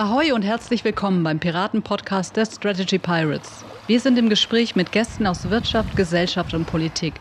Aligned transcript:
Ahoi 0.00 0.32
und 0.32 0.40
herzlich 0.40 0.82
willkommen 0.82 1.22
beim 1.22 1.40
Piraten-Podcast 1.40 2.34
der 2.34 2.46
Strategy 2.46 2.98
Pirates. 2.98 3.66
Wir 3.86 4.00
sind 4.00 4.16
im 4.16 4.30
Gespräch 4.30 4.74
mit 4.74 4.92
Gästen 4.92 5.26
aus 5.26 5.50
Wirtschaft, 5.50 5.94
Gesellschaft 5.94 6.54
und 6.54 6.64
Politik. 6.64 7.12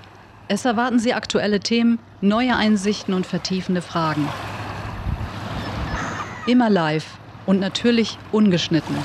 Es 0.48 0.64
erwarten 0.64 0.98
Sie 0.98 1.14
aktuelle 1.14 1.60
Themen, 1.60 2.00
neue 2.22 2.56
Einsichten 2.56 3.14
und 3.14 3.26
vertiefende 3.26 3.82
Fragen. 3.82 4.26
Immer 6.48 6.70
live 6.70 7.20
und 7.46 7.60
natürlich 7.60 8.18
ungeschnitten. 8.32 8.96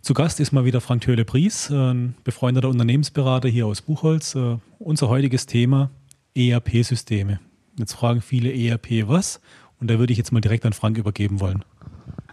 Zu 0.00 0.14
Gast 0.14 0.40
ist 0.40 0.52
mal 0.52 0.64
wieder 0.64 0.80
Frank 0.80 1.02
Töhle-Pries, 1.02 1.70
ein 1.70 2.14
befreundeter 2.24 2.70
Unternehmensberater 2.70 3.50
hier 3.50 3.66
aus 3.66 3.82
Buchholz. 3.82 4.36
Äh, 4.36 4.56
unser 4.78 5.10
heutiges 5.10 5.44
Thema 5.44 5.90
ERP-Systeme. 6.34 7.40
Jetzt 7.78 7.94
fragen 7.94 8.20
viele 8.20 8.52
ERP 8.52 9.08
was 9.08 9.40
und 9.80 9.90
da 9.90 9.98
würde 9.98 10.12
ich 10.12 10.18
jetzt 10.18 10.32
mal 10.32 10.40
direkt 10.40 10.64
an 10.66 10.72
Frank 10.72 10.98
übergeben 10.98 11.40
wollen. 11.40 11.64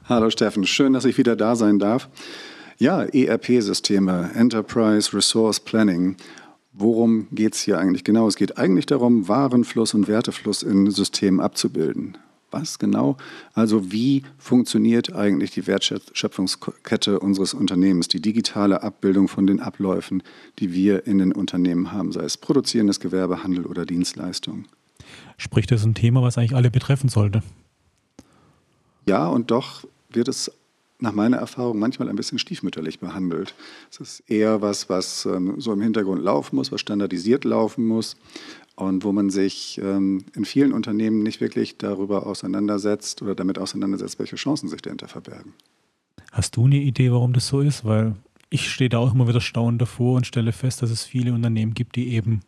Hallo 0.05 0.30
Steffen, 0.30 0.66
schön, 0.66 0.94
dass 0.94 1.05
ich 1.05 1.17
wieder 1.17 1.35
da 1.35 1.55
sein 1.55 1.80
darf. 1.80 2.09
Ja, 2.77 3.03
ERP-Systeme, 3.03 4.31
Enterprise 4.35 5.13
Resource 5.16 5.59
Planning. 5.59 6.16
Worum 6.72 7.27
geht 7.31 7.55
es 7.55 7.62
hier 7.62 7.77
eigentlich 7.77 8.03
genau? 8.03 8.27
Es 8.27 8.38
geht 8.38 8.58
eigentlich 8.58 8.85
darum, 8.85 9.27
Warenfluss 9.27 9.94
und 9.94 10.08
Wertefluss 10.08 10.63
in 10.63 10.89
Systemen 10.89 11.41
abzubilden. 11.41 12.17
Was 12.52 12.80
genau? 12.80 13.17
Also 13.53 13.91
wie 13.91 14.23
funktioniert 14.38 15.16
eigentlich 15.16 15.52
die 15.52 15.67
Wertschöpfungskette 15.67 17.20
unseres 17.20 17.53
Unternehmens, 17.53 18.08
die 18.08 18.22
digitale 18.22 18.81
Abbildung 18.81 19.27
von 19.27 19.45
den 19.45 19.59
Abläufen, 19.59 20.23
die 20.59 20.73
wir 20.73 21.05
in 21.05 21.20
den 21.20 21.31
Unternehmen 21.31 21.92
haben, 21.92 22.11
sei 22.11 22.23
es 22.23 22.38
produzierendes 22.38 23.00
Gewerbe, 23.00 23.44
Handel 23.44 23.66
oder 23.66 23.86
Dienstleistungen? 23.86 24.67
Sprich, 25.38 25.67
das 25.67 25.81
ist 25.81 25.86
ein 25.86 25.95
Thema, 25.95 26.22
was 26.22 26.38
eigentlich 26.38 26.55
alle 26.55 26.72
betreffen 26.72 27.09
sollte. 27.09 27.44
Ja, 29.05 29.27
und 29.27 29.52
doch 29.52 29.86
wird 30.09 30.27
es 30.27 30.52
nach 31.00 31.14
meiner 31.14 31.38
Erfahrung 31.38 31.80
manchmal 31.80 32.09
ein 32.09 32.16
bisschen 32.16 32.39
stiefmütterlich 32.39 33.00
behandelt. 33.00 33.55
Es 33.89 34.00
ist 34.00 34.30
eher 34.30 34.61
was, 34.61 34.89
was 34.89 35.25
ähm, 35.25 35.55
so 35.58 35.72
im 35.72 35.81
Hintergrund 35.81 36.22
laufen 36.22 36.58
muss, 36.58 36.72
was 36.72 36.81
standardisiert 36.81 37.45
laufen 37.45 37.88
muss 37.88 38.17
und 38.80 39.03
wo 39.03 39.11
man 39.11 39.30
sich 39.30 39.80
ähm, 39.83 40.23
in 40.35 40.45
vielen 40.45 40.72
Unternehmen 40.72 41.23
nicht 41.23 41.41
wirklich 41.41 41.77
darüber 41.77 42.25
auseinandersetzt 42.25 43.21
oder 43.21 43.36
damit 43.36 43.59
auseinandersetzt, 43.59 44.19
welche 44.19 44.36
Chancen 44.36 44.69
sich 44.69 44.81
dahinter 44.81 45.08
verbergen. 45.08 45.53
Hast 46.31 46.55
du 46.55 46.66
eine 46.66 46.77
Idee, 46.77 47.11
warum 47.11 47.33
das 47.33 47.47
so 47.47 47.61
ist? 47.61 47.83
Weil 47.83 48.16
ich 48.49 48.69
stehe 48.71 48.89
da 48.89 48.99
auch 48.99 49.13
immer 49.13 49.27
wieder 49.27 49.41
staunend 49.41 49.81
davor 49.81 50.16
und 50.16 50.27
stelle 50.27 50.52
fest, 50.52 50.81
dass 50.81 50.91
es 50.91 51.03
viele 51.03 51.33
Unternehmen 51.33 51.73
gibt, 51.73 51.95
die 51.95 52.13
eben 52.13 52.41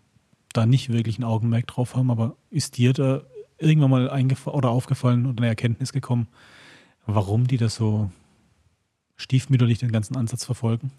da 0.53 0.65
nicht 0.65 0.91
wirklich 0.91 1.19
ein 1.19 1.23
Augenmerk 1.23 1.67
drauf 1.67 1.95
haben. 1.95 2.11
Aber 2.11 2.35
ist 2.49 2.77
dir 2.77 2.93
da 2.93 3.23
irgendwann 3.57 3.91
mal 3.91 4.27
oder 4.45 4.69
aufgefallen 4.69 5.25
oder 5.25 5.39
eine 5.39 5.47
Erkenntnis 5.47 5.93
gekommen, 5.93 6.27
warum 7.05 7.47
die 7.47 7.57
das 7.57 7.75
so 7.75 8.11
stiefmütterlich 9.17 9.79
den 9.79 9.91
ganzen 9.91 10.15
Ansatz 10.15 10.45
verfolgen? 10.45 10.91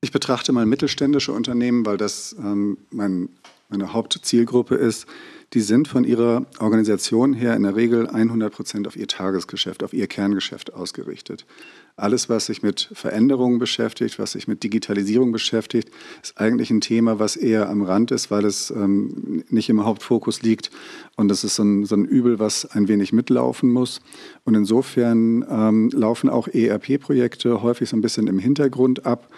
Ich 0.00 0.12
betrachte 0.12 0.52
mal 0.52 0.66
mittelständische 0.66 1.32
Unternehmen, 1.32 1.84
weil 1.86 1.96
das 1.96 2.36
ähm, 2.38 2.78
mein 2.90 3.30
meine 3.68 3.92
Hauptzielgruppe 3.92 4.74
ist, 4.76 5.06
die 5.52 5.60
sind 5.60 5.86
von 5.86 6.04
ihrer 6.04 6.46
Organisation 6.58 7.32
her 7.32 7.54
in 7.54 7.62
der 7.62 7.76
Regel 7.76 8.08
100 8.08 8.52
Prozent 8.52 8.88
auf 8.88 8.96
ihr 8.96 9.06
Tagesgeschäft, 9.06 9.84
auf 9.84 9.92
ihr 9.92 10.06
Kerngeschäft 10.08 10.74
ausgerichtet. 10.74 11.46
Alles, 11.94 12.28
was 12.28 12.46
sich 12.46 12.62
mit 12.62 12.90
Veränderungen 12.92 13.58
beschäftigt, 13.58 14.18
was 14.18 14.32
sich 14.32 14.48
mit 14.48 14.62
Digitalisierung 14.64 15.32
beschäftigt, 15.32 15.90
ist 16.22 16.38
eigentlich 16.38 16.70
ein 16.70 16.80
Thema, 16.80 17.18
was 17.18 17.36
eher 17.36 17.70
am 17.70 17.82
Rand 17.82 18.10
ist, 18.10 18.30
weil 18.30 18.44
es 18.44 18.70
ähm, 18.70 19.44
nicht 19.48 19.68
im 19.68 19.84
Hauptfokus 19.84 20.42
liegt. 20.42 20.70
Und 21.16 21.28
das 21.28 21.42
ist 21.42 21.54
so 21.54 21.62
ein, 21.62 21.84
so 21.84 21.94
ein, 21.94 22.04
Übel, 22.04 22.38
was 22.38 22.66
ein 22.66 22.88
wenig 22.88 23.12
mitlaufen 23.12 23.70
muss. 23.70 24.00
Und 24.44 24.54
insofern 24.54 25.46
ähm, 25.48 25.90
laufen 25.90 26.28
auch 26.28 26.48
ERP-Projekte 26.48 27.62
häufig 27.62 27.88
so 27.88 27.96
ein 27.96 28.02
bisschen 28.02 28.26
im 28.26 28.38
Hintergrund 28.38 29.06
ab. 29.06 29.32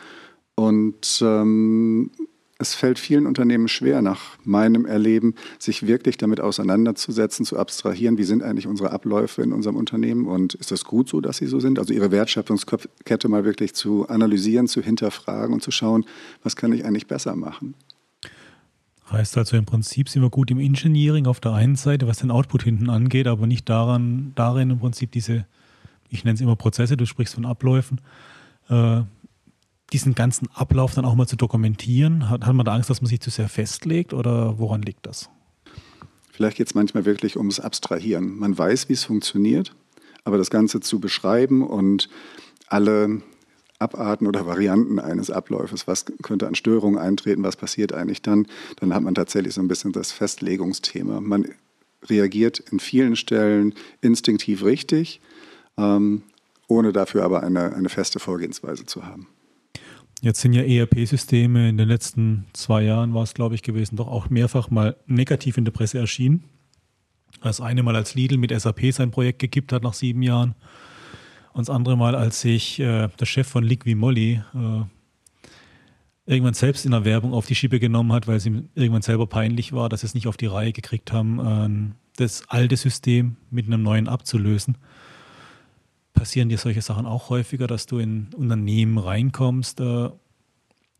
Und 0.56 1.22
ähm, 1.22 2.10
es 2.58 2.74
fällt 2.74 2.98
vielen 2.98 3.26
Unternehmen 3.26 3.68
schwer, 3.68 4.02
nach 4.02 4.36
meinem 4.44 4.84
Erleben, 4.84 5.34
sich 5.60 5.86
wirklich 5.86 6.16
damit 6.16 6.40
auseinanderzusetzen, 6.40 7.46
zu 7.46 7.56
abstrahieren, 7.56 8.18
wie 8.18 8.24
sind 8.24 8.42
eigentlich 8.42 8.66
unsere 8.66 8.90
Abläufe 8.90 9.42
in 9.42 9.52
unserem 9.52 9.76
Unternehmen 9.76 10.26
und 10.26 10.54
ist 10.54 10.72
das 10.72 10.84
gut 10.84 11.08
so, 11.08 11.20
dass 11.20 11.36
sie 11.36 11.46
so 11.46 11.60
sind? 11.60 11.78
Also 11.78 11.94
ihre 11.94 12.10
Wertschöpfungskette 12.10 13.28
mal 13.28 13.44
wirklich 13.44 13.74
zu 13.74 14.08
analysieren, 14.08 14.66
zu 14.66 14.82
hinterfragen 14.82 15.54
und 15.54 15.62
zu 15.62 15.70
schauen, 15.70 16.04
was 16.42 16.56
kann 16.56 16.72
ich 16.72 16.84
eigentlich 16.84 17.06
besser 17.06 17.36
machen? 17.36 17.74
Heißt 19.10 19.38
also 19.38 19.56
im 19.56 19.64
Prinzip 19.64 20.08
sind 20.08 20.22
wir 20.22 20.28
gut 20.28 20.50
im 20.50 20.58
Engineering 20.58 21.26
auf 21.26 21.40
der 21.40 21.52
einen 21.52 21.76
Seite, 21.76 22.08
was 22.08 22.18
den 22.18 22.32
Output 22.32 22.64
hinten 22.64 22.90
angeht, 22.90 23.28
aber 23.28 23.46
nicht 23.46 23.68
daran, 23.68 24.32
darin 24.34 24.70
im 24.70 24.80
Prinzip 24.80 25.12
diese, 25.12 25.46
ich 26.10 26.24
nenne 26.24 26.34
es 26.34 26.40
immer 26.40 26.56
Prozesse, 26.56 26.96
du 26.96 27.06
sprichst 27.06 27.36
von 27.36 27.46
Abläufen, 27.46 28.00
äh, 28.68 29.02
diesen 29.92 30.14
ganzen 30.14 30.48
Ablauf 30.54 30.94
dann 30.94 31.04
auch 31.04 31.14
mal 31.14 31.26
zu 31.26 31.36
dokumentieren? 31.36 32.28
Hat, 32.28 32.44
hat 32.44 32.54
man 32.54 32.66
da 32.66 32.74
Angst, 32.74 32.90
dass 32.90 33.00
man 33.00 33.08
sich 33.08 33.20
zu 33.20 33.30
sehr 33.30 33.48
festlegt 33.48 34.12
oder 34.12 34.58
woran 34.58 34.82
liegt 34.82 35.06
das? 35.06 35.30
Vielleicht 36.30 36.56
geht 36.56 36.68
es 36.68 36.74
manchmal 36.74 37.04
wirklich 37.04 37.36
ums 37.36 37.58
Abstrahieren. 37.58 38.38
Man 38.38 38.56
weiß, 38.56 38.88
wie 38.88 38.92
es 38.92 39.04
funktioniert, 39.04 39.74
aber 40.24 40.38
das 40.38 40.50
Ganze 40.50 40.80
zu 40.80 41.00
beschreiben 41.00 41.66
und 41.66 42.08
alle 42.68 43.22
Abarten 43.78 44.26
oder 44.26 44.46
Varianten 44.46 44.98
eines 44.98 45.30
Abläufes, 45.30 45.86
was 45.86 46.04
könnte 46.22 46.46
an 46.46 46.54
Störungen 46.54 46.98
eintreten, 46.98 47.42
was 47.42 47.56
passiert 47.56 47.92
eigentlich 47.92 48.22
dann, 48.22 48.46
dann 48.76 48.94
hat 48.94 49.02
man 49.02 49.14
tatsächlich 49.14 49.54
so 49.54 49.60
ein 49.60 49.68
bisschen 49.68 49.92
das 49.92 50.12
Festlegungsthema. 50.12 51.20
Man 51.20 51.48
reagiert 52.04 52.58
in 52.58 52.80
vielen 52.80 53.16
Stellen 53.16 53.74
instinktiv 54.00 54.64
richtig, 54.64 55.20
ähm, 55.76 56.22
ohne 56.66 56.92
dafür 56.92 57.24
aber 57.24 57.42
eine, 57.42 57.74
eine 57.74 57.88
feste 57.88 58.18
Vorgehensweise 58.18 58.84
zu 58.84 59.06
haben. 59.06 59.28
Jetzt 60.20 60.40
sind 60.40 60.52
ja 60.52 60.62
ERP-Systeme 60.62 61.68
in 61.68 61.76
den 61.76 61.88
letzten 61.88 62.46
zwei 62.52 62.82
Jahren, 62.82 63.14
war 63.14 63.22
es 63.22 63.34
glaube 63.34 63.54
ich 63.54 63.62
gewesen, 63.62 63.96
doch 63.96 64.08
auch 64.08 64.30
mehrfach 64.30 64.68
mal 64.68 64.96
negativ 65.06 65.56
in 65.58 65.64
der 65.64 65.72
Presse 65.72 65.98
erschienen. 65.98 66.44
Das 67.40 67.60
eine 67.60 67.84
Mal, 67.84 67.94
als 67.94 68.14
Lidl 68.14 68.36
mit 68.36 68.58
SAP 68.58 68.92
sein 68.92 69.12
Projekt 69.12 69.38
gekippt 69.38 69.72
hat 69.72 69.84
nach 69.84 69.94
sieben 69.94 70.22
Jahren. 70.22 70.54
Und 71.52 71.68
das 71.68 71.74
andere 71.74 71.96
Mal, 71.96 72.16
als 72.16 72.40
sich 72.40 72.80
äh, 72.80 73.08
der 73.08 73.26
Chef 73.26 73.46
von 73.46 73.62
Liqui 73.62 73.94
Moly 73.94 74.42
äh, 74.54 74.84
irgendwann 76.26 76.54
selbst 76.54 76.84
in 76.84 76.90
der 76.90 77.04
Werbung 77.04 77.32
auf 77.32 77.46
die 77.46 77.54
Schippe 77.54 77.78
genommen 77.78 78.12
hat, 78.12 78.26
weil 78.26 78.36
es 78.36 78.46
ihm 78.46 78.68
irgendwann 78.74 79.02
selber 79.02 79.26
peinlich 79.26 79.72
war, 79.72 79.88
dass 79.88 80.00
sie 80.00 80.08
es 80.08 80.14
nicht 80.14 80.26
auf 80.26 80.36
die 80.36 80.46
Reihe 80.46 80.72
gekriegt 80.72 81.12
haben, 81.12 81.94
äh, 81.94 81.94
das 82.16 82.48
alte 82.48 82.76
System 82.76 83.36
mit 83.50 83.66
einem 83.66 83.82
neuen 83.82 84.08
abzulösen 84.08 84.76
passieren 86.18 86.48
dir 86.48 86.58
solche 86.58 86.82
Sachen 86.82 87.06
auch 87.06 87.30
häufiger, 87.30 87.66
dass 87.66 87.86
du 87.86 87.98
in 87.98 88.28
Unternehmen 88.36 88.98
reinkommst, 88.98 89.80
äh, 89.80 90.10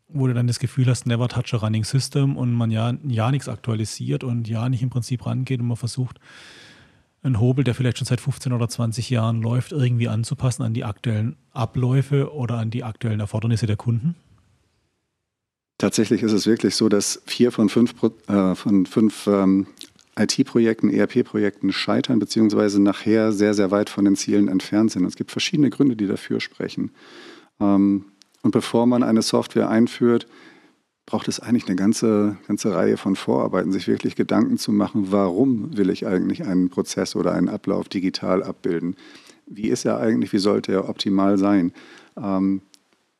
wo 0.07 0.27
du 0.27 0.33
dann 0.33 0.47
das 0.47 0.59
Gefühl 0.59 0.87
hast, 0.87 1.05
never 1.05 1.27
touch 1.27 1.53
a 1.53 1.57
running 1.57 1.83
system 1.83 2.37
und 2.37 2.53
man 2.53 2.71
ja, 2.71 2.93
ja 3.07 3.29
nichts 3.29 3.49
aktualisiert 3.49 4.23
und 4.23 4.47
ja 4.47 4.69
nicht 4.69 4.81
im 4.81 4.89
Prinzip 4.89 5.25
rangeht 5.25 5.59
und 5.59 5.67
man 5.67 5.77
versucht, 5.77 6.19
einen 7.21 7.39
Hobel, 7.39 7.65
der 7.65 7.75
vielleicht 7.75 7.97
schon 7.97 8.07
seit 8.07 8.21
15 8.21 8.53
oder 8.53 8.69
20 8.69 9.09
Jahren 9.09 9.41
läuft, 9.41 9.73
irgendwie 9.73 10.07
anzupassen 10.07 10.63
an 10.63 10.73
die 10.73 10.85
aktuellen 10.85 11.35
Abläufe 11.51 12.33
oder 12.33 12.57
an 12.57 12.71
die 12.71 12.83
aktuellen 12.83 13.19
Erfordernisse 13.19 13.67
der 13.67 13.75
Kunden? 13.75 14.15
Tatsächlich 15.77 16.23
ist 16.23 16.31
es 16.31 16.45
wirklich 16.47 16.75
so, 16.75 16.89
dass 16.89 17.21
vier 17.25 17.51
von 17.51 17.69
fünf, 17.69 17.93
äh, 18.27 18.55
von 18.55 18.85
fünf 18.85 19.27
ähm, 19.27 19.67
IT-Projekten, 20.19 20.89
ERP-Projekten 20.89 21.71
scheitern, 21.71 22.19
beziehungsweise 22.19 22.81
nachher 22.81 23.31
sehr, 23.31 23.53
sehr 23.53 23.71
weit 23.71 23.89
von 23.89 24.05
den 24.05 24.15
Zielen 24.15 24.47
entfernt 24.47 24.91
sind. 24.91 25.05
Es 25.05 25.15
gibt 25.15 25.31
verschiedene 25.31 25.69
Gründe, 25.69 25.95
die 25.95 26.07
dafür 26.07 26.39
sprechen. 26.39 26.91
Ähm, 27.59 28.05
und 28.41 28.51
bevor 28.51 28.85
man 28.85 29.03
eine 29.03 29.21
Software 29.21 29.69
einführt, 29.69 30.27
braucht 31.05 31.27
es 31.27 31.39
eigentlich 31.39 31.67
eine 31.67 31.75
ganze, 31.75 32.37
ganze 32.47 32.73
Reihe 32.73 32.95
von 32.95 33.15
Vorarbeiten, 33.15 33.71
sich 33.71 33.87
wirklich 33.87 34.15
Gedanken 34.15 34.57
zu 34.57 34.71
machen, 34.71 35.11
warum 35.11 35.75
will 35.75 35.89
ich 35.89 36.05
eigentlich 36.05 36.45
einen 36.45 36.69
Prozess 36.69 37.15
oder 37.15 37.33
einen 37.33 37.49
Ablauf 37.49 37.89
digital 37.89 38.43
abbilden? 38.43 38.95
Wie 39.47 39.69
ist 39.69 39.85
er 39.85 39.99
eigentlich, 39.99 40.33
wie 40.33 40.37
sollte 40.37 40.71
er 40.71 40.87
optimal 40.87 41.37
sein? 41.39 41.73
Ähm, 42.15 42.61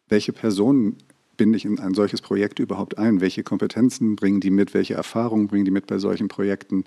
welche 0.07 0.33
Personen 0.33 0.97
binde 1.39 1.57
ich 1.57 1.65
in 1.65 1.80
ein 1.80 1.95
solches 1.95 2.21
Projekt 2.21 2.59
überhaupt 2.59 3.00
ein? 3.00 3.21
Welche 3.21 3.41
Kompetenzen 3.44 4.15
bringen 4.15 4.41
die 4.41 4.51
mit? 4.51 4.75
Welche 4.75 4.94
Erfahrungen 4.94 5.47
bringen 5.47 5.65
die 5.65 5.71
mit 5.71 5.88
bei 5.88 5.97
solchen 5.97 6.27
Projekten? 6.27 6.83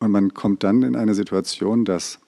Und 0.00 0.10
man 0.10 0.34
kommt 0.34 0.64
dann 0.64 0.82
in 0.82 0.96
eine 0.96 1.14
Situation, 1.14 1.84
dass 1.84 2.18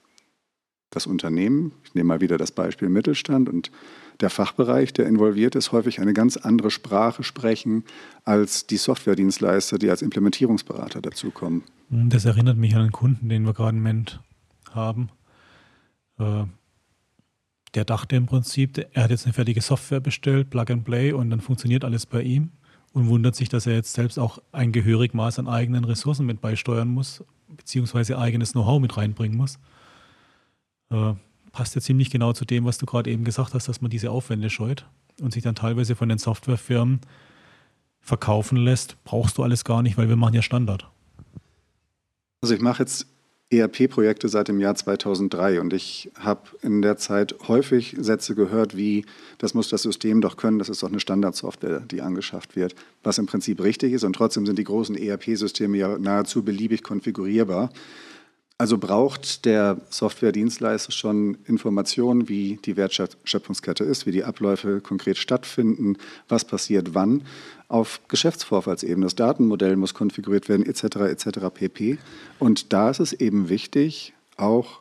das 0.91 1.07
Unternehmen, 1.09 1.73
ich 1.83 1.95
nehme 1.95 2.09
mal 2.09 2.21
wieder 2.21 2.39
das 2.39 2.53
Beispiel 2.53 2.89
Mittelstand 2.89 3.49
und 3.49 3.73
der 4.21 4.31
Fachbereich, 4.31 4.93
der 4.93 5.07
involviert 5.07 5.57
ist, 5.57 5.73
häufig 5.73 6.01
eine 6.01 6.13
ganz 6.13 6.37
andere 6.37 6.71
Sprache 6.71 7.25
sprechen 7.25 7.83
als 8.25 8.67
die 8.67 8.77
Softwaredienstleister, 8.77 9.79
die 9.79 9.91
als 9.91 10.03
Implementierungsberater 10.03 11.01
dazukommen. 11.01 11.65
Das 11.89 12.27
erinnert 12.27 12.59
mich 12.59 12.75
an 12.75 12.83
einen 12.83 12.93
Kunden, 12.93 13.29
den 13.29 13.45
wir 13.45 13.55
gerade 13.55 13.77
im 13.77 13.83
Moment 13.83 14.21
haben. 14.71 15.09
Der 17.75 17.85
dachte 17.85 18.17
im 18.17 18.27
Prinzip, 18.27 18.79
er 18.93 19.05
hat 19.05 19.11
jetzt 19.11 19.25
eine 19.25 19.33
fertige 19.33 19.61
Software 19.61 20.01
bestellt, 20.01 20.51
Plug 20.51 20.67
and 20.71 20.85
Play, 20.85 21.13
und 21.13 21.31
dann 21.31 21.41
funktioniert 21.41 21.85
alles 21.85 22.07
bei 22.07 22.23
ihm. 22.23 22.51
und 22.93 23.09
wundert 23.09 23.35
sich, 23.35 23.49
dass 23.49 23.67
er 23.67 23.75
jetzt 23.75 23.93
selbst 23.93 24.19
auch 24.19 24.39
ein 24.53 24.71
gehörig 24.71 25.15
Maß 25.15 25.41
an 25.41 25.49
eigenen 25.49 25.85
Ressourcen 25.85 26.27
mit 26.27 26.41
beisteuern 26.41 26.89
muss, 26.89 27.25
beziehungsweise 27.49 28.19
eigenes 28.19 28.53
Know-how 28.53 28.81
mit 28.81 28.97
reinbringen 28.97 29.37
muss. 29.37 29.59
Äh, 30.91 31.15
passt 31.51 31.75
ja 31.75 31.81
ziemlich 31.81 32.11
genau 32.11 32.33
zu 32.33 32.45
dem, 32.45 32.65
was 32.65 32.79
du 32.79 32.87
gerade 32.87 33.11
eben 33.11 33.25
gesagt 33.25 33.53
hast, 33.53 33.69
dass 33.69 33.81
man 33.81 33.91
diese 33.91 34.13
Aufwände 34.13 34.49
scheut 34.49 34.87
und 35.21 35.33
sich 35.33 35.43
dann 35.43 35.57
teilweise 35.57 35.97
von 35.97 36.09
den 36.09 36.19
Softwarefirmen 36.19 37.01
verkaufen 38.01 38.59
lässt, 38.59 39.03
brauchst 39.03 39.39
du 39.39 39.43
alles 39.43 39.65
gar 39.65 39.83
nicht, 39.83 39.99
weil 39.99 40.09
wir 40.09 40.17
machen 40.17 40.35
ja 40.35 40.43
Standard. 40.43 40.89
Also 42.43 42.55
ich 42.55 42.61
mache 42.61 42.83
jetzt 42.83 43.09
ERP-Projekte 43.51 44.29
seit 44.29 44.49
dem 44.49 44.61
Jahr 44.61 44.75
2003 44.75 45.61
und 45.61 45.73
ich 45.73 46.11
habe 46.19 46.43
in 46.63 46.83
der 46.83 46.97
Zeit 46.97 47.35
häufig 47.47 47.95
Sätze 47.99 48.35
gehört 48.35 48.77
wie, 48.77 49.05
das 49.39 49.55
muss 49.55 49.69
das 49.69 49.83
System 49.83 50.21
doch 50.21 50.37
können, 50.37 50.59
das 50.59 50.69
ist 50.69 50.83
doch 50.83 50.89
eine 50.89 51.01
Standardsoftware, 51.01 51.81
die 51.81 52.01
angeschafft 52.01 52.57
wird, 52.57 52.75
was 53.03 53.19
im 53.19 53.27
Prinzip 53.27 53.63
richtig 53.63 53.93
ist. 53.93 54.05
Und 54.05 54.15
trotzdem 54.15 54.47
sind 54.47 54.59
die 54.59 54.65
großen 54.65 54.97
ERP-Systeme 54.97 55.77
ja 55.77 55.99
nahezu 55.99 56.43
beliebig 56.43 56.83
konfigurierbar. 56.83 57.71
Also 58.57 58.79
braucht 58.79 59.47
der 59.47 59.79
Softwaredienstleister 59.91 60.93
schon 60.93 61.39
Informationen, 61.47 62.29
wie 62.29 62.61
die 62.65 62.77
Wertschöpfungskette 62.77 63.83
ist, 63.83 64.07
wie 64.07 64.13
die 64.13 64.23
Abläufe 64.23 64.81
konkret 64.81 65.19
stattfinden, 65.19 65.97
was 66.29 66.45
passiert 66.45 66.95
wann, 66.95 67.23
auf 67.67 68.01
Geschäftsvorfallsebene. 68.07 69.07
Das 69.07 69.17
Datenmodell 69.17 69.75
muss 69.75 69.93
konfiguriert 69.93 70.49
werden, 70.49 70.65
etc., 70.65 70.85
etc., 70.85 71.39
pp. 71.53 71.99
Und 72.39 72.73
da 72.73 72.91
ist 72.91 73.01
es 73.01 73.13
eben 73.13 73.49
wichtig, 73.49 74.15
auch 74.37 74.81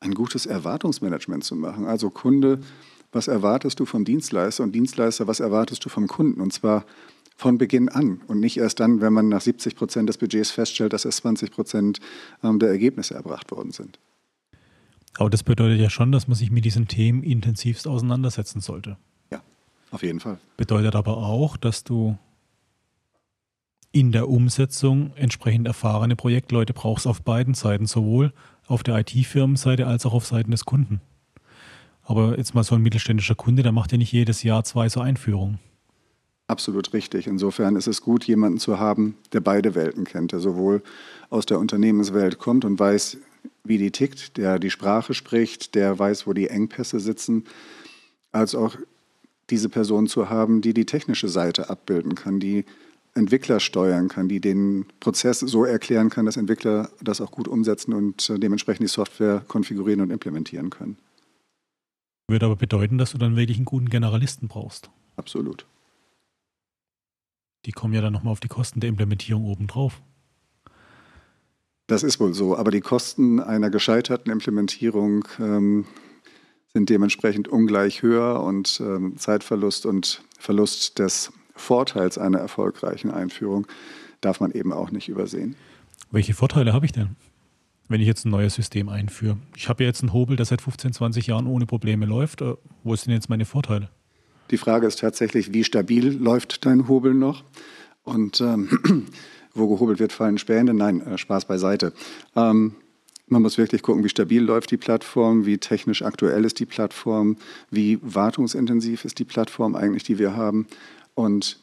ein 0.00 0.12
gutes 0.12 0.44
Erwartungsmanagement 0.44 1.44
zu 1.44 1.56
machen. 1.56 1.86
Also 1.86 2.10
Kunde, 2.10 2.60
was 3.10 3.26
erwartest 3.26 3.80
du 3.80 3.86
vom 3.86 4.04
Dienstleister 4.04 4.62
und 4.62 4.72
Dienstleister, 4.72 5.26
was 5.26 5.40
erwartest 5.40 5.82
du 5.82 5.88
vom 5.88 6.08
Kunden? 6.08 6.42
Und 6.42 6.52
zwar 6.52 6.84
von 7.34 7.58
Beginn 7.58 7.88
an 7.88 8.20
und 8.28 8.40
nicht 8.40 8.56
erst 8.56 8.80
dann, 8.80 9.00
wenn 9.00 9.12
man 9.12 9.28
nach 9.28 9.40
70 9.40 9.76
Prozent 9.76 10.08
des 10.08 10.18
Budgets 10.18 10.50
feststellt, 10.50 10.92
dass 10.92 11.04
erst 11.04 11.18
20 11.18 11.50
Prozent 11.50 12.00
ähm, 12.42 12.58
der 12.58 12.68
Ergebnisse 12.68 13.14
erbracht 13.14 13.50
worden 13.50 13.72
sind. 13.72 13.98
Aber 15.16 15.30
das 15.30 15.42
bedeutet 15.42 15.80
ja 15.80 15.90
schon, 15.90 16.12
dass 16.12 16.28
man 16.28 16.36
sich 16.36 16.50
mit 16.50 16.64
diesen 16.64 16.88
Themen 16.88 17.22
intensivst 17.22 17.86
auseinandersetzen 17.86 18.60
sollte. 18.60 18.96
Ja, 19.30 19.42
auf 19.90 20.02
jeden 20.02 20.20
Fall. 20.20 20.38
Bedeutet 20.56 20.96
aber 20.96 21.18
auch, 21.18 21.56
dass 21.56 21.84
du 21.84 22.18
in 23.92 24.10
der 24.10 24.28
Umsetzung 24.28 25.12
entsprechend 25.14 25.68
erfahrene 25.68 26.16
Projektleute 26.16 26.72
brauchst 26.72 27.06
auf 27.06 27.22
beiden 27.22 27.54
Seiten, 27.54 27.86
sowohl 27.86 28.32
auf 28.66 28.82
der 28.82 28.98
IT-Firmenseite 28.98 29.86
als 29.86 30.04
auch 30.04 30.14
auf 30.14 30.26
Seiten 30.26 30.50
des 30.50 30.64
Kunden. 30.64 31.00
Aber 32.02 32.36
jetzt 32.36 32.54
mal 32.54 32.64
so 32.64 32.74
ein 32.74 32.82
mittelständischer 32.82 33.36
Kunde, 33.36 33.62
der 33.62 33.72
macht 33.72 33.92
ja 33.92 33.98
nicht 33.98 34.12
jedes 34.12 34.42
Jahr 34.42 34.64
zwei 34.64 34.88
so 34.88 35.00
Einführungen. 35.00 35.58
Absolut 36.46 36.92
richtig. 36.92 37.26
Insofern 37.26 37.74
ist 37.76 37.86
es 37.86 38.02
gut, 38.02 38.24
jemanden 38.24 38.58
zu 38.58 38.78
haben, 38.78 39.16
der 39.32 39.40
beide 39.40 39.74
Welten 39.74 40.04
kennt, 40.04 40.32
der 40.32 40.40
sowohl 40.40 40.82
aus 41.30 41.46
der 41.46 41.58
Unternehmenswelt 41.58 42.38
kommt 42.38 42.64
und 42.64 42.78
weiß, 42.78 43.16
wie 43.64 43.78
die 43.78 43.90
tickt, 43.90 44.36
der 44.36 44.58
die 44.58 44.70
Sprache 44.70 45.14
spricht, 45.14 45.74
der 45.74 45.98
weiß, 45.98 46.26
wo 46.26 46.34
die 46.34 46.48
Engpässe 46.48 47.00
sitzen, 47.00 47.44
als 48.30 48.54
auch 48.54 48.76
diese 49.50 49.68
Person 49.68 50.06
zu 50.06 50.28
haben, 50.28 50.60
die 50.60 50.74
die 50.74 50.84
technische 50.84 51.28
Seite 51.28 51.70
abbilden 51.70 52.14
kann, 52.14 52.40
die 52.40 52.64
Entwickler 53.14 53.60
steuern 53.60 54.08
kann, 54.08 54.28
die 54.28 54.40
den 54.40 54.86
Prozess 55.00 55.40
so 55.40 55.64
erklären 55.64 56.10
kann, 56.10 56.26
dass 56.26 56.36
Entwickler 56.36 56.90
das 57.00 57.20
auch 57.20 57.30
gut 57.30 57.48
umsetzen 57.48 57.94
und 57.94 58.28
äh, 58.28 58.38
dementsprechend 58.38 58.82
die 58.82 58.92
Software 58.92 59.44
konfigurieren 59.46 60.00
und 60.00 60.10
implementieren 60.10 60.70
können. 60.70 60.98
Würde 62.28 62.46
aber 62.46 62.56
bedeuten, 62.56 62.98
dass 62.98 63.12
du 63.12 63.18
dann 63.18 63.36
wirklich 63.36 63.58
einen 63.58 63.66
guten 63.66 63.88
Generalisten 63.88 64.48
brauchst. 64.48 64.90
Absolut. 65.16 65.66
Die 67.66 67.72
kommen 67.72 67.94
ja 67.94 68.00
dann 68.00 68.12
nochmal 68.12 68.32
auf 68.32 68.40
die 68.40 68.48
Kosten 68.48 68.80
der 68.80 68.88
Implementierung 68.88 69.44
obendrauf. 69.44 70.02
Das 71.86 72.02
ist 72.02 72.18
wohl 72.18 72.32
so, 72.32 72.56
aber 72.56 72.70
die 72.70 72.80
Kosten 72.80 73.40
einer 73.40 73.70
gescheiterten 73.70 74.32
Implementierung 74.32 75.26
ähm, 75.38 75.84
sind 76.72 76.88
dementsprechend 76.88 77.46
ungleich 77.48 78.02
höher 78.02 78.42
und 78.42 78.80
ähm, 78.80 79.16
Zeitverlust 79.18 79.84
und 79.84 80.22
Verlust 80.38 80.98
des 80.98 81.32
Vorteils 81.54 82.18
einer 82.18 82.38
erfolgreichen 82.38 83.10
Einführung 83.10 83.66
darf 84.20 84.40
man 84.40 84.50
eben 84.52 84.72
auch 84.72 84.90
nicht 84.90 85.08
übersehen. 85.08 85.56
Welche 86.10 86.34
Vorteile 86.34 86.72
habe 86.72 86.86
ich 86.86 86.92
denn, 86.92 87.16
wenn 87.88 88.00
ich 88.00 88.06
jetzt 88.06 88.24
ein 88.24 88.30
neues 88.30 88.54
System 88.54 88.88
einführe? 88.88 89.36
Ich 89.54 89.68
habe 89.68 89.84
ja 89.84 89.88
jetzt 89.88 90.02
einen 90.02 90.12
Hobel, 90.12 90.36
der 90.36 90.46
seit 90.46 90.62
15, 90.62 90.94
20 90.94 91.26
Jahren 91.26 91.46
ohne 91.46 91.66
Probleme 91.66 92.06
läuft. 92.06 92.40
Äh, 92.40 92.54
wo 92.82 92.96
sind 92.96 93.12
jetzt 93.12 93.28
meine 93.28 93.44
Vorteile? 93.44 93.90
Die 94.50 94.58
Frage 94.58 94.86
ist 94.86 95.00
tatsächlich, 95.00 95.52
wie 95.52 95.64
stabil 95.64 96.12
läuft 96.12 96.66
dein 96.66 96.88
Hobel 96.88 97.14
noch? 97.14 97.44
Und 98.04 98.40
ähm, 98.40 99.06
wo 99.54 99.68
gehobelt 99.68 99.98
wird, 99.98 100.12
fallen 100.12 100.38
Späne. 100.38 100.74
Nein, 100.74 101.00
äh, 101.00 101.18
Spaß 101.18 101.46
beiseite. 101.46 101.92
Ähm, 102.36 102.74
man 103.26 103.40
muss 103.40 103.56
wirklich 103.56 103.82
gucken, 103.82 104.04
wie 104.04 104.08
stabil 104.10 104.42
läuft 104.42 104.70
die 104.70 104.76
Plattform, 104.76 105.46
wie 105.46 105.56
technisch 105.56 106.02
aktuell 106.02 106.44
ist 106.44 106.60
die 106.60 106.66
Plattform, 106.66 107.36
wie 107.70 107.98
wartungsintensiv 108.02 109.04
ist 109.06 109.18
die 109.18 109.24
Plattform 109.24 109.74
eigentlich, 109.74 110.02
die 110.02 110.18
wir 110.18 110.36
haben. 110.36 110.66
Und 111.14 111.58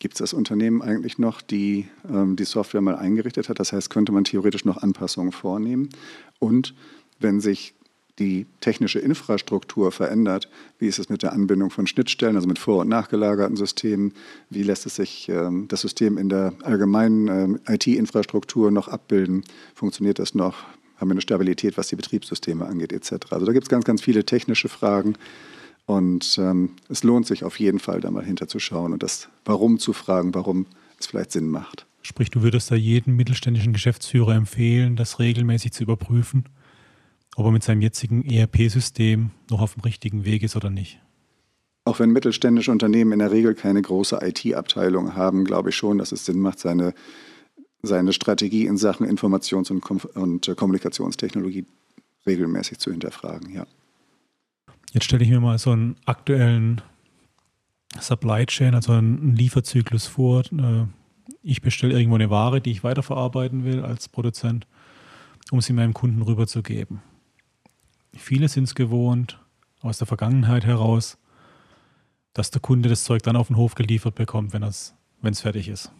gibt 0.00 0.14
es 0.14 0.18
das 0.18 0.32
Unternehmen 0.32 0.82
eigentlich 0.82 1.18
noch, 1.18 1.40
die 1.40 1.86
ähm, 2.08 2.34
die 2.34 2.44
Software 2.44 2.80
mal 2.80 2.96
eingerichtet 2.96 3.48
hat? 3.48 3.60
Das 3.60 3.72
heißt, 3.72 3.90
könnte 3.90 4.10
man 4.10 4.24
theoretisch 4.24 4.64
noch 4.64 4.78
Anpassungen 4.78 5.30
vornehmen. 5.30 5.90
Und 6.40 6.74
wenn 7.20 7.40
sich 7.40 7.74
die 8.18 8.46
technische 8.60 9.00
Infrastruktur 9.00 9.90
verändert. 9.90 10.48
Wie 10.78 10.86
ist 10.86 10.98
es 10.98 11.08
mit 11.08 11.22
der 11.22 11.32
Anbindung 11.32 11.70
von 11.70 11.86
Schnittstellen, 11.86 12.36
also 12.36 12.46
mit 12.46 12.58
vor- 12.58 12.82
und 12.82 12.88
nachgelagerten 12.88 13.56
Systemen? 13.56 14.12
Wie 14.50 14.62
lässt 14.62 14.86
es 14.86 14.96
sich 14.96 15.28
ähm, 15.28 15.66
das 15.68 15.80
System 15.80 16.16
in 16.16 16.28
der 16.28 16.52
allgemeinen 16.62 17.28
ähm, 17.28 17.60
IT-Infrastruktur 17.66 18.70
noch 18.70 18.88
abbilden? 18.88 19.44
Funktioniert 19.74 20.18
das 20.18 20.34
noch? 20.34 20.64
Haben 20.96 21.08
wir 21.08 21.14
eine 21.14 21.20
Stabilität, 21.22 21.76
was 21.76 21.88
die 21.88 21.96
Betriebssysteme 21.96 22.66
angeht, 22.66 22.92
etc.? 22.92 23.32
Also 23.32 23.46
da 23.46 23.52
gibt 23.52 23.64
es 23.64 23.68
ganz, 23.68 23.84
ganz 23.84 24.00
viele 24.00 24.24
technische 24.24 24.68
Fragen. 24.68 25.14
Und 25.86 26.38
ähm, 26.38 26.70
es 26.88 27.02
lohnt 27.02 27.26
sich 27.26 27.44
auf 27.44 27.58
jeden 27.58 27.78
Fall, 27.78 28.00
da 28.00 28.10
mal 28.10 28.24
hinterzuschauen 28.24 28.92
und 28.92 29.02
das 29.02 29.28
Warum 29.44 29.78
zu 29.78 29.92
fragen, 29.92 30.34
warum 30.34 30.66
es 30.98 31.06
vielleicht 31.06 31.32
Sinn 31.32 31.48
macht. 31.48 31.86
Sprich, 32.00 32.30
du 32.30 32.42
würdest 32.42 32.70
da 32.70 32.74
jedem 32.74 33.16
mittelständischen 33.16 33.72
Geschäftsführer 33.72 34.34
empfehlen, 34.34 34.94
das 34.94 35.18
regelmäßig 35.18 35.72
zu 35.72 35.82
überprüfen? 35.82 36.44
Ob 37.36 37.46
er 37.46 37.52
mit 37.52 37.62
seinem 37.62 37.82
jetzigen 37.82 38.24
ERP-System 38.24 39.30
noch 39.50 39.60
auf 39.60 39.74
dem 39.74 39.82
richtigen 39.82 40.24
Weg 40.24 40.42
ist 40.42 40.56
oder 40.56 40.70
nicht. 40.70 41.00
Auch 41.84 41.98
wenn 41.98 42.10
mittelständische 42.10 42.70
Unternehmen 42.70 43.12
in 43.12 43.18
der 43.18 43.30
Regel 43.30 43.54
keine 43.54 43.82
große 43.82 44.18
IT-Abteilung 44.22 45.14
haben, 45.14 45.44
glaube 45.44 45.68
ich 45.70 45.76
schon, 45.76 45.98
dass 45.98 46.12
es 46.12 46.24
Sinn 46.24 46.40
macht, 46.40 46.58
seine, 46.58 46.94
seine 47.82 48.12
Strategie 48.12 48.66
in 48.66 48.78
Sachen 48.78 49.06
Informations- 49.06 49.70
und, 49.70 49.82
Kom 49.82 50.00
und 50.14 50.50
Kommunikationstechnologie 50.56 51.66
regelmäßig 52.26 52.78
zu 52.78 52.90
hinterfragen. 52.90 53.52
Ja. 53.52 53.66
Jetzt 54.92 55.04
stelle 55.04 55.24
ich 55.24 55.30
mir 55.30 55.40
mal 55.40 55.58
so 55.58 55.72
einen 55.72 55.96
aktuellen 56.06 56.80
Supply 58.00 58.46
Chain, 58.46 58.74
also 58.74 58.92
einen 58.92 59.36
Lieferzyklus 59.36 60.06
vor. 60.06 60.42
Äh, 60.52 60.86
ich 61.42 61.60
bestelle 61.60 61.94
irgendwo 61.94 62.14
eine 62.14 62.30
Ware, 62.30 62.62
die 62.62 62.70
ich 62.70 62.82
weiterverarbeiten 62.82 63.64
will 63.64 63.82
als 63.82 64.08
Produzent, 64.08 64.66
um 65.50 65.60
sie 65.60 65.74
meinem 65.74 65.92
Kunden 65.92 66.22
rüberzugeben. 66.22 67.02
Viele 68.16 68.48
sind 68.48 68.64
es 68.64 68.74
gewohnt, 68.74 69.40
aus 69.80 69.98
der 69.98 70.06
Vergangenheit 70.06 70.64
heraus, 70.64 71.18
dass 72.32 72.50
der 72.50 72.60
Kunde 72.60 72.88
das 72.88 73.04
Zeug 73.04 73.22
dann 73.22 73.36
auf 73.36 73.48
den 73.48 73.56
Hof 73.56 73.74
geliefert 73.74 74.14
bekommt, 74.14 74.52
wenn 74.52 74.62
es 74.62 74.94
fertig 75.40 75.68
ist. 75.68 75.92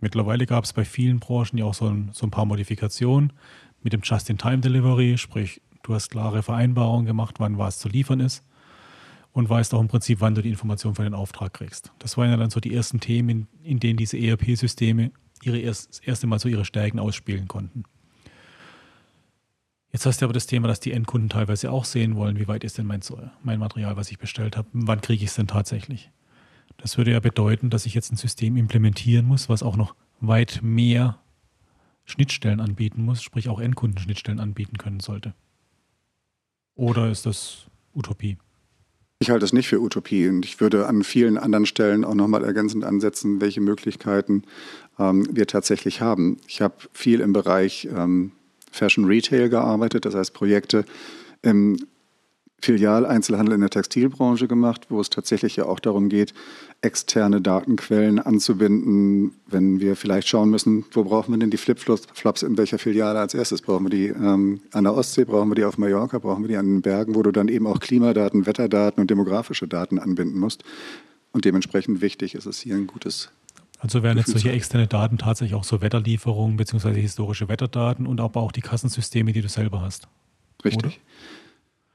Mittlerweile 0.00 0.46
gab 0.46 0.64
es 0.64 0.72
bei 0.72 0.84
vielen 0.84 1.18
Branchen 1.18 1.58
ja 1.58 1.64
auch 1.64 1.74
so 1.74 1.86
ein, 1.88 2.10
so 2.12 2.26
ein 2.26 2.30
paar 2.30 2.44
Modifikationen 2.44 3.32
mit 3.82 3.92
dem 3.92 4.02
Just-in-Time-Delivery, 4.02 5.18
sprich, 5.18 5.60
du 5.82 5.94
hast 5.94 6.10
klare 6.10 6.42
Vereinbarungen 6.42 7.06
gemacht, 7.06 7.36
wann 7.38 7.58
was 7.58 7.78
zu 7.78 7.88
liefern 7.88 8.20
ist 8.20 8.42
und 9.32 9.48
weißt 9.48 9.74
auch 9.74 9.80
im 9.80 9.88
Prinzip, 9.88 10.20
wann 10.20 10.34
du 10.34 10.42
die 10.42 10.50
Information 10.50 10.94
für 10.94 11.02
den 11.02 11.14
Auftrag 11.14 11.52
kriegst. 11.54 11.92
Das 11.98 12.16
waren 12.16 12.30
ja 12.30 12.36
dann 12.36 12.50
so 12.50 12.60
die 12.60 12.74
ersten 12.74 13.00
Themen, 13.00 13.28
in, 13.28 13.48
in 13.62 13.80
denen 13.80 13.96
diese 13.96 14.18
ERP-Systeme 14.18 15.10
ihre 15.42 15.58
erst, 15.58 15.90
das 15.90 15.98
erste 16.00 16.26
Mal 16.26 16.38
so 16.38 16.48
ihre 16.48 16.64
Stärken 16.64 16.98
ausspielen 16.98 17.48
konnten. 17.48 17.84
Jetzt 19.94 20.06
hast 20.06 20.20
du 20.20 20.24
aber 20.24 20.32
das 20.32 20.48
Thema, 20.48 20.66
dass 20.66 20.80
die 20.80 20.90
Endkunden 20.90 21.30
teilweise 21.30 21.70
auch 21.70 21.84
sehen 21.84 22.16
wollen, 22.16 22.40
wie 22.40 22.48
weit 22.48 22.64
ist 22.64 22.78
denn 22.78 22.86
mein, 22.86 23.00
mein 23.44 23.60
Material, 23.60 23.96
was 23.96 24.10
ich 24.10 24.18
bestellt 24.18 24.56
habe, 24.56 24.66
wann 24.72 25.00
kriege 25.00 25.22
ich 25.22 25.30
es 25.30 25.36
denn 25.36 25.46
tatsächlich. 25.46 26.10
Das 26.78 26.98
würde 26.98 27.12
ja 27.12 27.20
bedeuten, 27.20 27.70
dass 27.70 27.86
ich 27.86 27.94
jetzt 27.94 28.10
ein 28.10 28.16
System 28.16 28.56
implementieren 28.56 29.24
muss, 29.24 29.48
was 29.48 29.62
auch 29.62 29.76
noch 29.76 29.94
weit 30.18 30.58
mehr 30.64 31.20
Schnittstellen 32.06 32.58
anbieten 32.58 33.04
muss, 33.04 33.22
sprich 33.22 33.48
auch 33.48 33.60
Endkundenschnittstellen 33.60 34.40
anbieten 34.40 34.78
können 34.78 34.98
sollte. 34.98 35.32
Oder 36.74 37.08
ist 37.08 37.24
das 37.24 37.66
Utopie? 37.94 38.36
Ich 39.20 39.30
halte 39.30 39.44
es 39.44 39.52
nicht 39.52 39.68
für 39.68 39.80
Utopie 39.80 40.26
und 40.26 40.44
ich 40.44 40.58
würde 40.58 40.88
an 40.88 41.04
vielen 41.04 41.38
anderen 41.38 41.66
Stellen 41.66 42.04
auch 42.04 42.14
nochmal 42.14 42.42
ergänzend 42.42 42.84
ansetzen, 42.84 43.40
welche 43.40 43.60
Möglichkeiten 43.60 44.42
ähm, 44.98 45.24
wir 45.30 45.46
tatsächlich 45.46 46.00
haben. 46.00 46.38
Ich 46.48 46.60
habe 46.60 46.74
viel 46.92 47.20
im 47.20 47.32
Bereich 47.32 47.88
ähm, 47.96 48.32
Fashion 48.74 49.04
Retail 49.04 49.48
gearbeitet, 49.48 50.04
das 50.04 50.14
heißt 50.14 50.34
Projekte 50.34 50.84
im 51.42 51.76
Filialeinzelhandel 52.64 53.54
in 53.54 53.60
der 53.60 53.70
Textilbranche 53.70 54.48
gemacht, 54.48 54.86
wo 54.88 55.00
es 55.00 55.10
tatsächlich 55.10 55.56
ja 55.56 55.66
auch 55.66 55.80
darum 55.80 56.08
geht, 56.08 56.32
externe 56.80 57.42
Datenquellen 57.42 58.18
anzubinden, 58.18 59.34
wenn 59.46 59.80
wir 59.80 59.96
vielleicht 59.96 60.28
schauen 60.28 60.48
müssen, 60.48 60.84
wo 60.92 61.04
brauchen 61.04 61.32
wir 61.34 61.38
denn 61.38 61.50
die 61.50 61.58
Flipflops 61.58 62.42
in 62.42 62.56
welcher 62.56 62.78
Filiale 62.78 63.18
als 63.18 63.34
erstes? 63.34 63.60
Brauchen 63.60 63.84
wir 63.84 63.90
die 63.90 64.06
ähm, 64.06 64.60
an 64.72 64.84
der 64.84 64.94
Ostsee, 64.94 65.24
brauchen 65.24 65.50
wir 65.50 65.56
die 65.56 65.64
auf 65.64 65.76
Mallorca, 65.76 66.18
brauchen 66.18 66.42
wir 66.42 66.48
die 66.48 66.56
an 66.56 66.66
den 66.66 66.82
Bergen, 66.82 67.14
wo 67.14 67.22
du 67.22 67.32
dann 67.32 67.48
eben 67.48 67.66
auch 67.66 67.80
Klimadaten, 67.80 68.46
Wetterdaten 68.46 69.00
und 69.00 69.10
demografische 69.10 69.68
Daten 69.68 69.98
anbinden 69.98 70.40
musst. 70.40 70.64
Und 71.32 71.44
dementsprechend 71.44 72.00
wichtig 72.00 72.34
ist 72.34 72.46
es 72.46 72.60
hier 72.60 72.76
ein 72.76 72.86
gutes 72.86 73.30
also 73.84 74.02
werden 74.02 74.16
jetzt 74.16 74.30
solche 74.30 74.50
externe 74.50 74.86
Daten 74.86 75.18
tatsächlich 75.18 75.54
auch 75.54 75.64
so 75.64 75.82
Wetterlieferungen 75.82 76.56
bzw. 76.56 76.98
historische 76.98 77.48
Wetterdaten 77.48 78.06
und 78.06 78.18
aber 78.18 78.40
auch 78.40 78.50
die 78.50 78.62
Kassensysteme, 78.62 79.34
die 79.34 79.42
du 79.42 79.48
selber 79.50 79.82
hast. 79.82 80.08
Richtig. 80.64 80.84
Oder? 80.84 80.94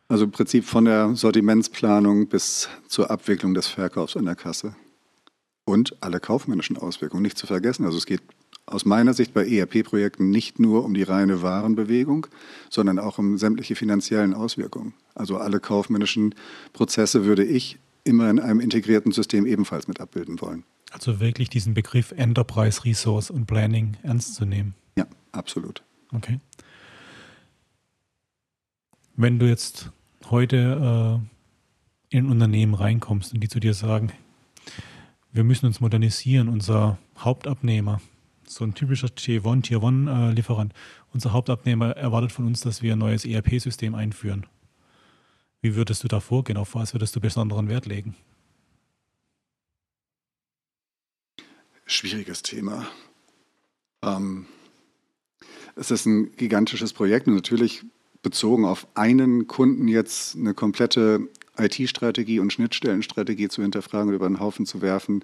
Also 0.07 0.25
im 0.25 0.31
Prinzip 0.31 0.65
von 0.65 0.85
der 0.85 1.15
Sortimentsplanung 1.15 2.27
bis 2.27 2.69
zur 2.87 3.09
Abwicklung 3.09 3.55
des 3.55 3.65
Verkaufs 3.65 4.13
in 4.13 4.25
der 4.25 4.35
Kasse. 4.35 4.75
Und 5.65 5.97
alle 6.01 6.19
kaufmännischen 6.19 6.77
Auswirkungen 6.77 7.23
nicht 7.23 7.39
zu 7.39 7.47
vergessen. 7.47 7.85
Also 7.85 7.97
es 7.97 8.05
geht 8.05 8.21
aus 8.67 8.85
meiner 8.85 9.15
Sicht 9.15 9.33
bei 9.33 9.47
ERP-Projekten 9.47 10.29
nicht 10.29 10.59
nur 10.59 10.85
um 10.85 10.93
die 10.93 11.01
reine 11.01 11.41
Warenbewegung, 11.41 12.27
sondern 12.69 12.99
auch 12.99 13.17
um 13.17 13.39
sämtliche 13.39 13.73
finanziellen 13.73 14.35
Auswirkungen. 14.35 14.93
Also 15.15 15.37
alle 15.37 15.59
kaufmännischen 15.59 16.35
Prozesse 16.71 17.25
würde 17.25 17.43
ich 17.43 17.79
immer 18.03 18.29
in 18.29 18.39
einem 18.39 18.59
integrierten 18.59 19.11
System 19.11 19.47
ebenfalls 19.47 19.87
mit 19.87 19.99
abbilden 19.99 20.39
wollen. 20.39 20.65
Also 20.91 21.19
wirklich 21.19 21.49
diesen 21.49 21.73
Begriff 21.73 22.11
Enterprise 22.11 22.83
Resource 22.83 23.29
und 23.29 23.45
Planning 23.45 23.97
ernst 24.03 24.35
zu 24.35 24.45
nehmen. 24.45 24.73
Ja, 24.97 25.05
absolut. 25.31 25.83
Okay. 26.11 26.39
Wenn 29.15 29.37
du 29.37 29.47
jetzt 29.47 29.91
heute 30.29 31.21
äh, 32.11 32.17
in 32.17 32.25
ein 32.25 32.31
Unternehmen 32.31 32.73
reinkommst 32.73 33.33
und 33.33 33.41
die 33.41 33.49
zu 33.49 33.59
dir 33.59 33.73
sagen, 33.73 34.11
wir 35.31 35.43
müssen 35.43 35.67
uns 35.67 35.79
modernisieren, 35.79 36.49
unser 36.49 36.97
Hauptabnehmer, 37.17 38.01
so 38.45 38.63
ein 38.63 38.73
typischer 38.73 39.13
Tier 39.13 39.45
1, 39.45 39.67
Tier 39.67 39.83
1 39.83 40.09
äh, 40.09 40.31
Lieferant, 40.31 40.73
unser 41.13 41.33
Hauptabnehmer 41.33 41.91
erwartet 41.91 42.31
von 42.31 42.47
uns, 42.47 42.61
dass 42.61 42.81
wir 42.81 42.93
ein 42.93 42.99
neues 42.99 43.25
ERP-System 43.25 43.93
einführen. 43.93 44.47
Wie 45.61 45.75
würdest 45.75 46.03
du 46.03 46.07
da 46.07 46.19
vorgehen? 46.19 46.57
Auf 46.57 46.73
was 46.73 46.93
würdest 46.93 47.15
du 47.15 47.19
besonderen 47.19 47.67
Wert 47.69 47.85
legen? 47.85 48.15
Schwieriges 51.91 52.43
Thema. 52.43 52.87
Ähm, 54.03 54.45
es 55.75 55.89
ist 55.89 56.05
ein 56.05 56.35
gigantisches 56.35 56.93
Projekt 56.93 57.25
und 57.27 57.33
natürlich 57.33 57.83
bezogen 58.21 58.63
auf 58.63 58.85
einen 58.93 59.47
Kunden 59.47 59.87
jetzt 59.87 60.35
eine 60.35 60.53
komplette 60.53 61.27
IT-Strategie 61.57 62.39
und 62.39 62.53
Schnittstellenstrategie 62.53 63.47
zu 63.47 63.63
hinterfragen 63.63 64.09
und 64.09 64.15
über 64.15 64.27
den 64.27 64.39
Haufen 64.39 64.67
zu 64.67 64.83
werfen, 64.83 65.23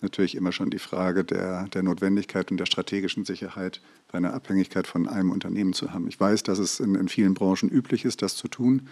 natürlich 0.00 0.36
immer 0.36 0.52
schon 0.52 0.70
die 0.70 0.78
Frage 0.78 1.22
der, 1.22 1.68
der 1.68 1.82
Notwendigkeit 1.82 2.50
und 2.50 2.56
der 2.56 2.66
strategischen 2.66 3.26
Sicherheit 3.26 3.82
bei 4.10 4.16
einer 4.16 4.32
Abhängigkeit 4.32 4.86
von 4.86 5.06
einem 5.08 5.30
Unternehmen 5.30 5.74
zu 5.74 5.92
haben. 5.92 6.08
Ich 6.08 6.18
weiß, 6.18 6.44
dass 6.44 6.58
es 6.58 6.80
in, 6.80 6.94
in 6.94 7.08
vielen 7.08 7.34
Branchen 7.34 7.68
üblich 7.68 8.06
ist, 8.06 8.22
das 8.22 8.36
zu 8.36 8.48
tun. 8.48 8.88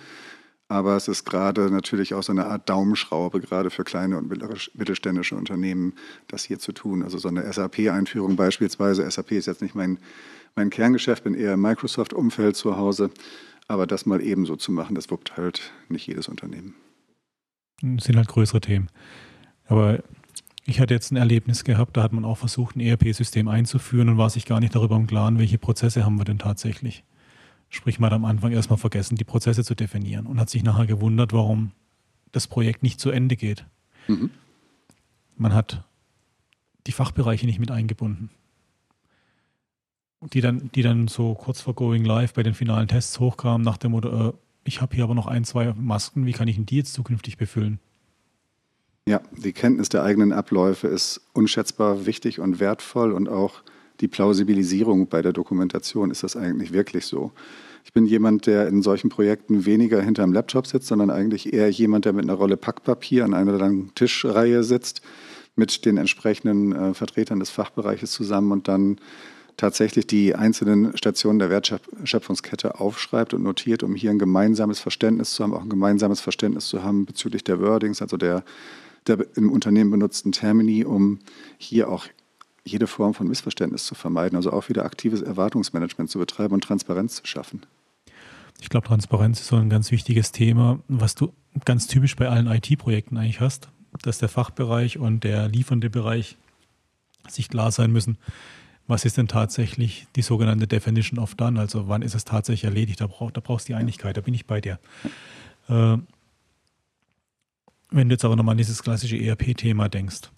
Aber 0.75 0.97
es 0.97 1.07
ist 1.07 1.25
gerade 1.25 1.71
natürlich 1.71 2.15
auch 2.15 2.23
so 2.25 2.33
eine 2.33 2.47
Art 2.47 2.69
Daumenschraube, 2.69 3.41
gerade 3.41 3.71
für 3.71 3.85
kleine 3.85 4.19
und 4.19 4.29
mittelständische 4.29 5.37
Unternehmen, 5.37 5.93
das 6.27 6.43
hier 6.43 6.59
zu 6.59 6.73
tun. 6.73 7.05
Also 7.05 7.19
so 7.19 7.29
eine 7.29 7.51
SAP-Einführung 7.53 8.35
beispielsweise. 8.35 9.09
SAP 9.09 9.33
ist 9.33 9.47
jetzt 9.47 9.63
nicht 9.63 9.77
mein 9.77 9.99
mein 10.57 10.71
Kerngeschäft, 10.71 11.25
bin 11.25 11.35
eher 11.35 11.55
im 11.55 11.61
Microsoft-Umfeld 11.61 12.57
zu 12.57 12.77
Hause. 12.77 13.11
Aber 13.67 13.87
das 13.87 14.07
mal 14.07 14.21
ebenso 14.21 14.57
zu 14.57 14.73
machen, 14.73 14.95
das 14.95 15.11
wuppt 15.11 15.37
halt 15.37 15.73
nicht 15.89 16.07
jedes 16.07 16.29
Unternehmen. 16.29 16.75
Das 17.83 18.05
sind 18.05 18.17
halt 18.17 18.29
größere 18.29 18.61
Themen. 18.61 18.89
Aber 19.67 20.03
ich 20.67 20.81
hatte 20.81 20.95
jetzt 20.95 21.13
ein 21.13 21.17
Erlebnis 21.17 21.65
gehabt, 21.65 21.97
da 21.97 22.03
hat 22.03 22.13
man 22.13 22.25
auch 22.25 22.39
versucht, 22.39 22.77
ein 22.77 22.81
ERP-System 22.81 23.49
einzuführen 23.49 24.09
und 24.09 24.19
war 24.19 24.31
sich 24.31 24.47
gar 24.47 24.61
nicht 24.61 24.75
darüber 24.75 24.97
im 24.97 25.07
Klaren, 25.07 25.39
welche 25.39 25.59
Prozesse 25.59 26.05
haben 26.05 26.19
wir 26.19 26.25
denn 26.25 26.39
tatsächlich. 26.39 27.05
Sprich, 27.75 27.99
man 27.99 28.11
hat 28.11 28.17
am 28.17 28.25
Anfang 28.25 28.53
erstmal 28.53 28.79
vergessen, 28.79 29.17
die 29.17 29.25
Prozesse 29.25 29.65
zu 29.65 29.75
definieren 29.75 30.27
und 30.27 30.39
hat 30.39 30.51
sich 30.51 30.63
nachher 30.63 30.87
gewundert, 30.87 31.33
warum 31.33 31.73
das 32.33 32.47
Projekt 32.47 32.83
nicht 32.83 33.01
zu 33.01 33.11
Ende 33.11 33.37
geht. 33.37 33.67
Mhm. 34.09 34.31
Man 35.37 35.53
hat 35.53 35.85
die 36.87 36.93
Fachbereiche 36.93 37.47
nicht 37.47 37.59
mit 37.59 37.71
eingebunden 37.71 38.31
die 40.33 40.41
dann, 40.41 40.71
die 40.75 40.83
dann 40.83 41.09
so 41.09 41.35
kurz 41.35 41.61
vor 41.61 41.75
Going 41.75 42.05
Live 42.05 42.35
bei 42.35 42.43
den 42.43 42.55
finalen 42.55 42.89
Tests 42.89 43.21
hochkamen 43.21 43.63
nach 43.63 43.77
dem 43.77 43.93
Motto, 43.93 44.29
äh, 44.29 44.33
ich 44.65 44.81
habe 44.81 44.95
hier 44.95 45.05
aber 45.05 45.15
noch 45.15 45.27
ein, 45.27 45.45
zwei 45.45 45.73
Masken, 45.75 46.27
wie 46.27 46.33
kann 46.33 46.49
ich 46.49 46.57
denn 46.57 46.67
die 46.67 46.77
jetzt 46.77 46.95
zukünftig 46.95 47.37
befüllen? 47.37 47.79
Ja, 49.07 49.21
die 49.33 49.53
Kenntnis 49.53 49.91
der 49.91 50.03
eigenen 50.03 50.33
Abläufe 50.33 50.89
ist 50.89 51.21
unschätzbar 51.35 52.07
wichtig 52.07 52.41
und 52.41 52.59
wertvoll 52.59 53.13
und 53.13 53.29
auch 53.29 53.63
die 54.01 54.09
Plausibilisierung 54.09 55.09
bei 55.09 55.23
der 55.23 55.33
Dokumentation, 55.33 56.11
ist 56.11 56.23
das 56.23 56.37
eigentlich 56.37 56.73
wirklich 56.73 57.07
so? 57.07 57.33
Ich 57.85 57.93
bin 57.93 58.07
jemand, 58.07 58.47
der 58.47 58.67
in 58.69 58.83
solchen 58.83 59.11
Projekten 59.11 59.67
weniger 59.67 60.01
hinterm 60.01 60.33
Laptop 60.33 60.67
sitzt, 60.67 60.89
sondern 60.89 61.11
eigentlich 61.11 61.53
eher 61.53 61.71
jemand, 61.71 62.07
der 62.07 62.15
mit 62.15 62.25
einer 62.25 62.35
Rolle 62.35 62.57
Packpapier 62.57 63.25
an 63.25 63.35
einer 63.35 63.53
langen 63.59 63.95
Tischreihe 63.95 64.65
sitzt, 64.65 65.03
mit 65.55 65.85
den 65.85 65.99
entsprechenden 65.99 66.73
äh, 66.73 66.95
Vertretern 66.95 67.41
des 67.41 67.51
Fachbereiches 67.51 68.11
zusammen 68.11 68.53
und 68.53 68.69
dann 68.69 68.99
tatsächlich 69.57 70.07
die 70.07 70.35
einzelnen 70.35 70.97
Stationen 70.97 71.39
der 71.39 71.51
Wertschöpfungskette 71.51 72.81
aufschreibt 72.81 73.35
und 73.35 73.43
notiert, 73.43 73.83
um 73.83 73.95
hier 73.95 74.11
ein 74.11 74.19
gemeinsames 74.19 74.81
Verständnis 74.81 75.33
zu 75.33 75.45
haben, 75.45 75.55
auch 75.55 75.63
ein 75.63 75.69
gemeinsames 75.69 76.21
Verständnis 76.21 76.67
zu 76.67 76.83
haben 76.83 77.07
bezüglich 77.07 77.45
der 77.45 77.61
Wordings, 77.61 78.03
also 78.03 78.17
der, 78.17 78.45
der 79.07 79.25
im 79.37 79.53
Unternehmen 79.53 79.91
benutzten 79.91 80.33
Termini, 80.33 80.85
um 80.85 81.21
hier 81.59 81.89
auch 81.89 82.07
jede 82.65 82.87
Form 82.87 83.15
von 83.15 83.29
Missverständnis 83.29 83.85
zu 83.85 83.95
vermeiden, 83.95 84.37
also 84.37 84.53
auch 84.53 84.69
wieder 84.69 84.85
aktives 84.85 85.23
Erwartungsmanagement 85.23 86.11
zu 86.11 86.19
betreiben 86.19 86.55
und 86.55 86.65
Transparenz 86.65 87.17
zu 87.17 87.27
schaffen. 87.27 87.63
Ich 88.61 88.71
glaube, 88.71 88.87
Transparenz 88.87 89.41
ist 89.41 89.49
so 89.49 89.57
ein 89.57 89.69
ganz 89.69 89.91
wichtiges 89.91 90.33
Thema, 90.33 90.79
was 90.89 91.15
du 91.15 91.33
ganz 91.65 91.87
typisch 91.87 92.17
bei 92.17 92.29
allen 92.29 92.47
IT-Projekten 92.47 93.17
eigentlich 93.19 93.41
hast, 93.41 93.69
dass 94.03 94.19
der 94.19 94.29
Fachbereich 94.29 94.99
und 94.99 95.25
der 95.25 95.49
liefernde 95.49 95.91
Bereich 95.91 96.37
sich 97.29 97.49
klar 97.49 97.71
sein 97.71 97.93
müssen, 97.93 98.19
was 98.87 99.05
ist 99.05 99.17
denn 99.17 99.29
tatsächlich 99.29 100.07
die 100.15 100.23
sogenannte 100.23 100.67
Definition 100.67 101.19
of 101.19 101.35
Done? 101.35 101.59
Also 101.59 101.89
wann 101.89 102.03
ist 102.03 102.15
es 102.15 102.25
tatsächlich 102.25 102.65
erledigt? 102.65 103.01
Da, 103.01 103.07
brauch, 103.07 103.31
da 103.31 103.41
brauchst 103.41 103.69
du 103.69 103.73
die 103.73 103.77
Einigkeit, 103.77 104.17
da 104.17 104.21
bin 104.21 104.35
ich 104.35 104.47
bei 104.47 104.61
dir. 104.61 104.79
Äh, 105.69 105.97
wenn 107.91 108.09
du 108.09 108.15
jetzt 108.15 108.25
aber 108.25 108.37
nochmal 108.37 108.53
an 108.53 108.59
dieses 108.59 108.83
klassische 108.83 109.17
ERP-Thema 109.17 109.89
denkst, 109.89 110.31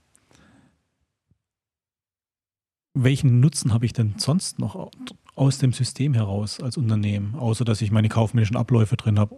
welchen 2.97 3.41
Nutzen 3.41 3.73
habe 3.73 3.85
ich 3.85 3.93
denn 3.93 4.15
sonst 4.17 4.59
noch 4.59 4.91
aus 5.35 5.59
dem 5.59 5.73
System 5.73 6.15
heraus 6.15 6.61
als 6.61 6.77
Unternehmen, 6.77 7.35
außer 7.35 7.65
dass 7.65 7.83
ich 7.83 7.91
meine 7.91 8.09
kaufmännischen 8.09 8.57
Abläufe 8.57 8.97
drin 8.97 9.19
habe? 9.19 9.37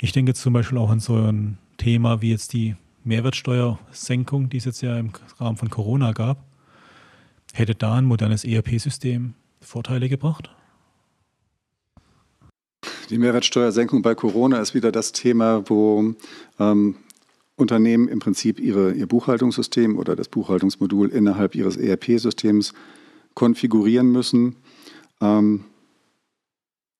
Ich 0.00 0.12
denke 0.12 0.34
zum 0.34 0.52
Beispiel 0.52 0.78
auch 0.78 0.90
an 0.90 1.00
so 1.00 1.16
ein 1.16 1.58
Thema 1.78 2.20
wie 2.20 2.30
jetzt 2.30 2.52
die 2.52 2.76
Mehrwertsteuersenkung, 3.04 4.50
die 4.50 4.58
es 4.58 4.66
jetzt 4.66 4.82
ja 4.82 4.98
im 4.98 5.10
Rahmen 5.38 5.56
von 5.56 5.70
Corona 5.70 6.12
gab. 6.12 6.44
Hätte 7.54 7.74
da 7.74 7.94
ein 7.94 8.04
modernes 8.04 8.44
ERP-System 8.44 9.34
Vorteile 9.60 10.08
gebracht? 10.08 10.50
Die 13.10 13.18
Mehrwertsteuersenkung 13.18 14.02
bei 14.02 14.14
Corona 14.14 14.58
ist 14.58 14.74
wieder 14.74 14.92
das 14.92 15.12
Thema, 15.12 15.68
wo 15.68 16.14
ähm, 16.58 16.96
Unternehmen 17.56 18.08
im 18.08 18.18
Prinzip 18.18 18.58
ihre, 18.58 18.92
ihr 18.92 19.06
Buchhaltungssystem 19.06 19.98
oder 19.98 20.16
das 20.16 20.28
Buchhaltungsmodul 20.28 21.08
innerhalb 21.10 21.54
ihres 21.54 21.76
ERP-Systems 21.76 22.72
konfigurieren 23.34 24.10
müssen. 24.10 24.56
Ähm, 25.20 25.64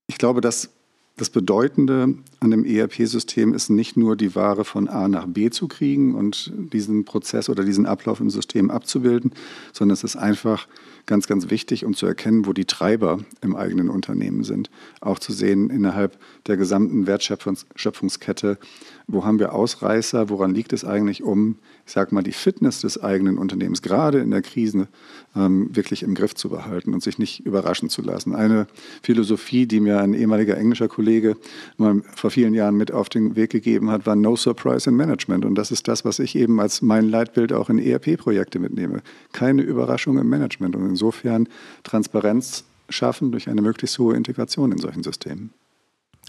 ich 0.06 0.18
glaube, 0.18 0.40
dass 0.40 0.70
das 1.16 1.30
Bedeutende 1.30 2.14
an 2.40 2.50
dem 2.50 2.64
ERP-System 2.64 3.52
ist 3.54 3.68
nicht 3.68 3.96
nur 3.96 4.16
die 4.16 4.34
Ware 4.34 4.64
von 4.64 4.88
A 4.88 5.08
nach 5.08 5.26
B 5.26 5.50
zu 5.50 5.68
kriegen 5.68 6.14
und 6.14 6.52
diesen 6.72 7.04
Prozess 7.04 7.48
oder 7.48 7.64
diesen 7.64 7.86
Ablauf 7.86 8.20
im 8.20 8.30
System 8.30 8.70
abzubilden, 8.70 9.32
sondern 9.72 9.94
es 9.94 10.04
ist 10.04 10.16
einfach 10.16 10.66
ganz, 11.06 11.26
ganz 11.26 11.50
wichtig, 11.50 11.84
um 11.84 11.94
zu 11.94 12.06
erkennen, 12.06 12.46
wo 12.46 12.52
die 12.52 12.64
Treiber 12.64 13.18
im 13.40 13.56
eigenen 13.56 13.88
Unternehmen 13.88 14.44
sind. 14.44 14.70
Auch 15.00 15.18
zu 15.18 15.32
sehen 15.32 15.70
innerhalb 15.70 16.18
der 16.46 16.56
gesamten 16.56 17.06
Wertschöpfungskette, 17.06 18.58
wo 19.06 19.24
haben 19.24 19.38
wir 19.38 19.52
Ausreißer, 19.52 20.28
woran 20.28 20.54
liegt 20.54 20.72
es 20.72 20.84
eigentlich, 20.84 21.22
um, 21.22 21.56
ich 21.86 21.92
sage 21.92 22.14
mal, 22.14 22.22
die 22.22 22.32
Fitness 22.32 22.80
des 22.80 23.02
eigenen 23.02 23.38
Unternehmens 23.38 23.82
gerade 23.82 24.20
in 24.20 24.30
der 24.30 24.42
Krise 24.42 24.88
ähm, 25.34 25.74
wirklich 25.74 26.02
im 26.02 26.14
Griff 26.14 26.34
zu 26.34 26.48
behalten 26.48 26.94
und 26.94 27.02
sich 27.02 27.18
nicht 27.18 27.44
überraschen 27.44 27.88
zu 27.88 28.02
lassen. 28.02 28.34
Eine 28.34 28.66
Philosophie, 29.02 29.66
die 29.66 29.80
mir 29.80 30.00
ein 30.00 30.14
ehemaliger 30.14 30.56
englischer 30.56 30.88
Kollege 30.88 31.36
mal 31.76 32.02
vor 32.14 32.30
vielen 32.30 32.54
Jahren 32.54 32.76
mit 32.76 32.92
auf 32.92 33.08
den 33.08 33.36
Weg 33.36 33.50
gegeben 33.50 33.90
hat, 33.90 34.06
war 34.06 34.16
No 34.16 34.36
Surprise 34.36 34.88
in 34.88 34.96
Management. 34.96 35.44
Und 35.44 35.56
das 35.56 35.70
ist 35.70 35.88
das, 35.88 36.04
was 36.04 36.18
ich 36.18 36.36
eben 36.36 36.60
als 36.60 36.82
mein 36.82 37.08
Leitbild 37.08 37.52
auch 37.52 37.70
in 37.70 37.78
ERP-Projekte 37.78 38.58
mitnehme. 38.58 39.02
Keine 39.32 39.62
Überraschung 39.62 40.18
im 40.18 40.28
Management 40.28 40.76
und 40.76 40.91
insofern 40.92 41.48
Transparenz 41.82 42.64
schaffen 42.88 43.32
durch 43.32 43.48
eine 43.48 43.62
möglichst 43.62 43.98
hohe 43.98 44.14
Integration 44.14 44.72
in 44.72 44.78
solchen 44.78 45.02
Systemen. 45.02 45.50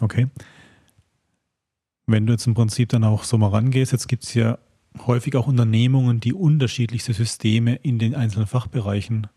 Okay. 0.02 0.28
Wenn 2.06 2.26
du 2.26 2.34
jetzt 2.34 2.48
im 2.48 2.54
Prinzip 2.54 2.90
dann 2.90 3.04
auch 3.04 3.24
so 3.24 3.38
mal 3.38 3.50
rangehst, 3.50 3.92
jetzt 3.92 4.08
gibt 4.08 4.24
es 4.24 4.34
ja 4.34 4.58
häufig 5.06 5.36
auch 5.36 5.48
Unternehmungen, 5.48 6.20
die 6.20 6.34
unterschiedlichste 6.34 7.14
Systeme 7.14 7.76
in 7.76 8.00
den 8.00 8.16
einzelnen 8.16 8.48
Fachbereichen 8.48 9.28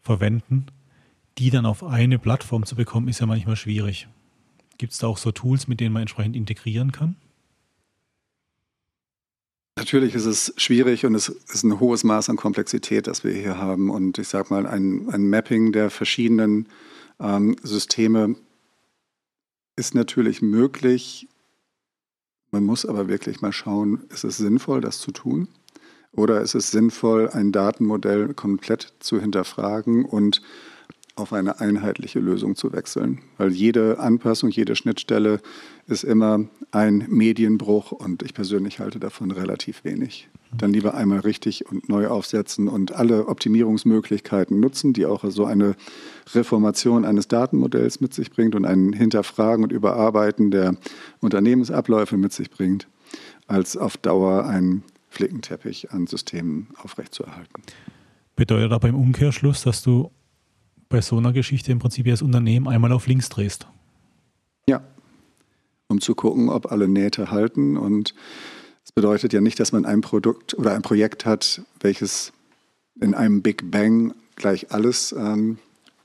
verwenden. 0.00 0.66
Die 1.38 1.50
dann 1.50 1.66
auf 1.66 1.84
eine 1.84 2.18
Plattform 2.18 2.64
zu 2.64 2.76
bekommen, 2.76 3.08
ist 3.08 3.20
ja 3.20 3.26
manchmal 3.26 3.56
schwierig. 3.56 4.08
Gibt 4.78 4.92
es 4.92 4.98
da 4.98 5.06
auch 5.06 5.18
so 5.18 5.32
Tools, 5.32 5.68
mit 5.68 5.80
denen 5.80 5.92
man 5.92 6.02
entsprechend 6.02 6.34
integrieren 6.34 6.92
kann? 6.92 7.16
Natürlich 9.78 10.14
ist 10.14 10.24
es 10.24 10.54
schwierig 10.56 11.04
und 11.04 11.14
es 11.14 11.28
ist 11.28 11.62
ein 11.62 11.78
hohes 11.80 12.02
Maß 12.02 12.30
an 12.30 12.36
Komplexität, 12.36 13.06
das 13.06 13.24
wir 13.24 13.32
hier 13.32 13.58
haben. 13.58 13.90
Und 13.90 14.16
ich 14.16 14.28
sage 14.28 14.46
mal, 14.48 14.66
ein, 14.66 15.10
ein, 15.10 15.28
Mapping 15.28 15.70
der 15.72 15.90
verschiedenen 15.90 16.66
ähm, 17.20 17.56
Systeme 17.62 18.36
ist 19.76 19.94
natürlich 19.94 20.40
möglich. 20.40 21.28
Man 22.50 22.64
muss 22.64 22.86
aber 22.86 23.08
wirklich 23.08 23.42
mal 23.42 23.52
schauen, 23.52 24.04
ist 24.08 24.24
es 24.24 24.38
sinnvoll, 24.38 24.80
das 24.80 24.98
zu 24.98 25.12
tun? 25.12 25.48
Oder 26.12 26.40
ist 26.40 26.54
es 26.54 26.70
sinnvoll, 26.70 27.28
ein 27.28 27.52
Datenmodell 27.52 28.32
komplett 28.32 28.94
zu 29.00 29.20
hinterfragen 29.20 30.06
und 30.06 30.40
auf 31.16 31.32
eine 31.32 31.60
einheitliche 31.60 32.20
Lösung 32.20 32.56
zu 32.56 32.72
wechseln. 32.72 33.20
Weil 33.38 33.50
jede 33.50 33.98
Anpassung, 33.98 34.50
jede 34.50 34.76
Schnittstelle 34.76 35.40
ist 35.86 36.04
immer 36.04 36.44
ein 36.72 37.06
Medienbruch 37.08 37.90
und 37.90 38.22
ich 38.22 38.34
persönlich 38.34 38.80
halte 38.80 39.00
davon 39.00 39.30
relativ 39.30 39.82
wenig. 39.84 40.28
Dann 40.56 40.72
lieber 40.72 40.94
einmal 40.94 41.20
richtig 41.20 41.66
und 41.70 41.88
neu 41.88 42.08
aufsetzen 42.08 42.68
und 42.68 42.94
alle 42.94 43.28
Optimierungsmöglichkeiten 43.28 44.60
nutzen, 44.60 44.92
die 44.92 45.06
auch 45.06 45.24
so 45.28 45.46
eine 45.46 45.74
Reformation 46.34 47.06
eines 47.06 47.28
Datenmodells 47.28 48.00
mit 48.00 48.12
sich 48.12 48.30
bringt 48.30 48.54
und 48.54 48.66
ein 48.66 48.92
Hinterfragen 48.92 49.64
und 49.64 49.72
Überarbeiten 49.72 50.50
der 50.50 50.76
Unternehmensabläufe 51.20 52.18
mit 52.18 52.34
sich 52.34 52.50
bringt, 52.50 52.88
als 53.46 53.76
auf 53.76 53.96
Dauer 53.96 54.44
einen 54.44 54.82
Flickenteppich 55.08 55.92
an 55.92 56.06
Systemen 56.06 56.68
aufrechtzuerhalten. 56.82 57.62
Bedeutet 58.34 58.72
aber 58.72 58.88
im 58.88 58.96
Umkehrschluss, 58.96 59.62
dass 59.62 59.82
du 59.82 60.10
bei 60.88 61.00
so 61.00 61.16
einer 61.16 61.32
Geschichte 61.32 61.72
im 61.72 61.78
Prinzip 61.78 62.06
das 62.06 62.22
Unternehmen 62.22 62.68
einmal 62.68 62.92
auf 62.92 63.06
links 63.06 63.28
drehst. 63.28 63.66
Ja, 64.68 64.82
um 65.88 66.00
zu 66.00 66.14
gucken, 66.14 66.48
ob 66.48 66.70
alle 66.72 66.88
Nähte 66.88 67.30
halten. 67.30 67.76
Und 67.76 68.14
es 68.84 68.92
bedeutet 68.92 69.32
ja 69.32 69.40
nicht, 69.40 69.58
dass 69.60 69.72
man 69.72 69.84
ein 69.84 70.00
Produkt 70.00 70.54
oder 70.54 70.72
ein 70.72 70.82
Projekt 70.82 71.24
hat, 71.24 71.62
welches 71.80 72.32
in 73.00 73.14
einem 73.14 73.42
Big 73.42 73.70
Bang 73.70 74.14
gleich 74.36 74.72
alles 74.72 75.12
ähm, 75.12 75.58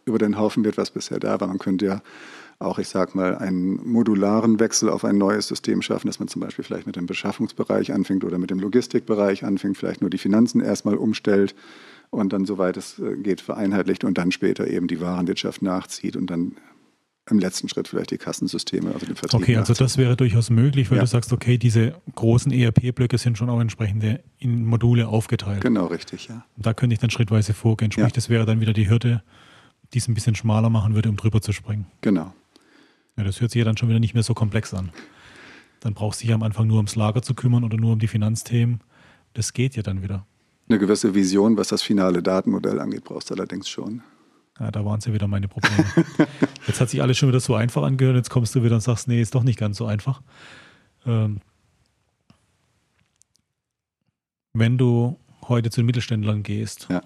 über 0.06 0.18
den 0.18 0.38
Haufen 0.38 0.64
wird, 0.64 0.78
was 0.78 0.92
bisher 0.92 1.20
da 1.20 1.40
war. 1.40 1.48
Man 1.48 1.60
könnte 1.60 1.86
ja 1.86 2.02
auch, 2.60 2.78
ich 2.78 2.90
sage 2.90 3.12
mal, 3.16 3.38
einen 3.38 3.88
modularen 3.88 4.60
Wechsel 4.60 4.90
auf 4.90 5.04
ein 5.04 5.18
neues 5.18 5.48
System 5.48 5.82
schaffen, 5.82 6.08
dass 6.08 6.20
man 6.20 6.28
zum 6.28 6.42
Beispiel 6.42 6.64
vielleicht 6.64 6.86
mit 6.86 6.96
dem 6.96 7.08
Beschaffungsbereich 7.08 7.92
anfängt 7.92 8.24
oder 8.24 8.38
mit 8.38 8.52
dem 8.52 8.60
Logistikbereich 8.60 9.44
anfängt, 9.44 9.78
vielleicht 9.78 10.02
nur 10.02 10.10
die 10.10 10.20
Finanzen 10.20 10.62
erstmal 10.62 10.96
umstellt 10.96 11.56
und 12.12 12.34
dann, 12.34 12.46
soweit 12.46 12.78
es 12.78 13.00
äh, 13.00 13.16
geht, 13.16 13.42
vereinheitlicht 13.42 14.04
und 14.04 14.18
dann 14.18 14.32
später 14.32 14.68
eben 14.68 14.88
die 14.88 15.02
Warenwirtschaft 15.02 15.62
nachzieht 15.62 16.16
und 16.16 16.30
dann 16.30 16.58
im 17.30 17.40
letzten 17.40 17.70
Schritt 17.70 17.88
vielleicht 17.88 18.12
die 18.12 18.18
Kassensysteme, 18.18 18.94
also 18.94 19.06
den 19.06 19.16
Vertrieb. 19.16 19.42
Okay, 19.42 19.56
also 19.56 19.74
das 19.74 19.98
wäre 19.98 20.18
durchaus 20.18 20.50
möglich, 20.50 20.90
weil 20.92 20.98
ja. 20.98 21.04
du 21.04 21.08
sagst, 21.08 21.32
okay, 21.32 21.58
diese 21.58 21.96
großen 22.16 22.52
ERP-Blöcke 22.52 23.18
sind 23.18 23.38
schon 23.38 23.50
auch 23.50 23.60
entsprechende 23.60 24.22
in 24.40 24.66
Module 24.66 25.08
aufgeteilt. 25.08 25.62
Genau, 25.62 25.86
richtig, 25.86 26.28
ja. 26.28 26.46
Da 26.58 26.74
könnte 26.74 26.94
ich 26.94 27.00
dann 27.00 27.10
schrittweise 27.10 27.54
vorgehen. 27.54 27.92
Sprich, 27.92 28.06
ja. 28.06 28.12
das 28.12 28.30
wäre 28.30 28.46
dann 28.46 28.60
wieder 28.60 28.74
die 28.74 28.90
Hürde, 28.90 29.24
die 29.94 30.00
es 30.00 30.08
ein 30.08 30.14
bisschen 30.14 30.36
schmaler 30.36 30.70
machen 30.70 30.96
würde, 30.96 31.10
um 31.10 31.16
drüber 31.16 31.42
zu 31.42 31.54
springen. 31.54 31.86
Genau. 32.02 32.34
Ja, 33.18 33.24
das 33.24 33.40
hört 33.40 33.52
sich 33.52 33.60
ja 33.60 33.66
dann 33.66 33.78
schon 33.78 33.88
wieder 33.90 34.00
nicht 34.00 34.14
mehr 34.14 34.24
so 34.24 34.34
komplex 34.34 34.74
an. 34.74 34.92
Dann 35.80 35.94
brauchst 35.94 36.22
du 36.22 36.26
dich 36.26 36.34
am 36.34 36.44
Anfang 36.44 36.68
nur 36.68 36.78
ums 36.78 36.96
Lager 36.96 37.22
zu 37.22 37.34
kümmern 37.34 37.64
oder 37.64 37.78
nur 37.78 37.94
um 37.94 38.00
die 38.00 38.08
Finanzthemen. 38.08 38.82
Das 39.34 39.54
geht 39.54 39.76
ja 39.76 39.84
dann 39.84 40.02
wieder. 40.02 40.26
Eine 40.72 40.80
gewisse 40.80 41.14
Vision, 41.14 41.58
was 41.58 41.68
das 41.68 41.82
finale 41.82 42.24
Datenmodell 42.24 42.80
angeht, 42.80 43.04
brauchst 43.04 43.30
du 43.30 43.34
allerdings 43.34 43.68
schon. 43.68 44.04
Ja, 44.58 44.72
da 44.72 44.86
waren 44.86 45.00
es 45.00 45.06
ja 45.06 45.12
wieder 45.12 45.28
meine 45.28 45.50
Probleme. 45.50 45.84
jetzt 46.66 46.80
hat 46.80 46.90
sich 46.90 47.02
alles 47.02 47.18
schon 47.18 47.28
wieder 47.28 47.42
so 47.42 47.56
einfach 47.56 47.84
angehört, 47.84 48.16
jetzt 48.16 48.30
kommst 48.30 48.56
du 48.56 48.64
wieder 48.64 48.76
und 48.76 48.82
sagst, 48.82 49.10
nee, 49.10 49.22
ist 49.22 49.36
doch 49.36 49.44
nicht 49.44 49.60
ganz 49.60 49.76
so 49.76 49.86
einfach. 49.86 50.22
Ähm, 51.06 51.42
wenn 54.54 54.78
du 54.78 55.20
heute 55.50 55.72
zu 55.72 55.82
den 55.82 55.88
Mittelständlern 55.88 56.42
gehst, 56.42 56.88
ja. 56.90 57.04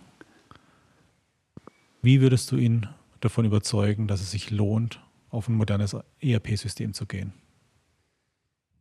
wie 2.04 2.22
würdest 2.22 2.52
du 2.52 2.58
ihn 2.58 2.86
davon 3.20 3.46
überzeugen, 3.46 4.08
dass 4.08 4.22
es 4.22 4.30
sich 4.30 4.52
lohnt, 4.52 5.02
auf 5.32 5.48
ein 5.48 5.56
modernes 5.56 5.98
ERP-System 6.22 6.94
zu 6.94 7.08
gehen? 7.08 7.34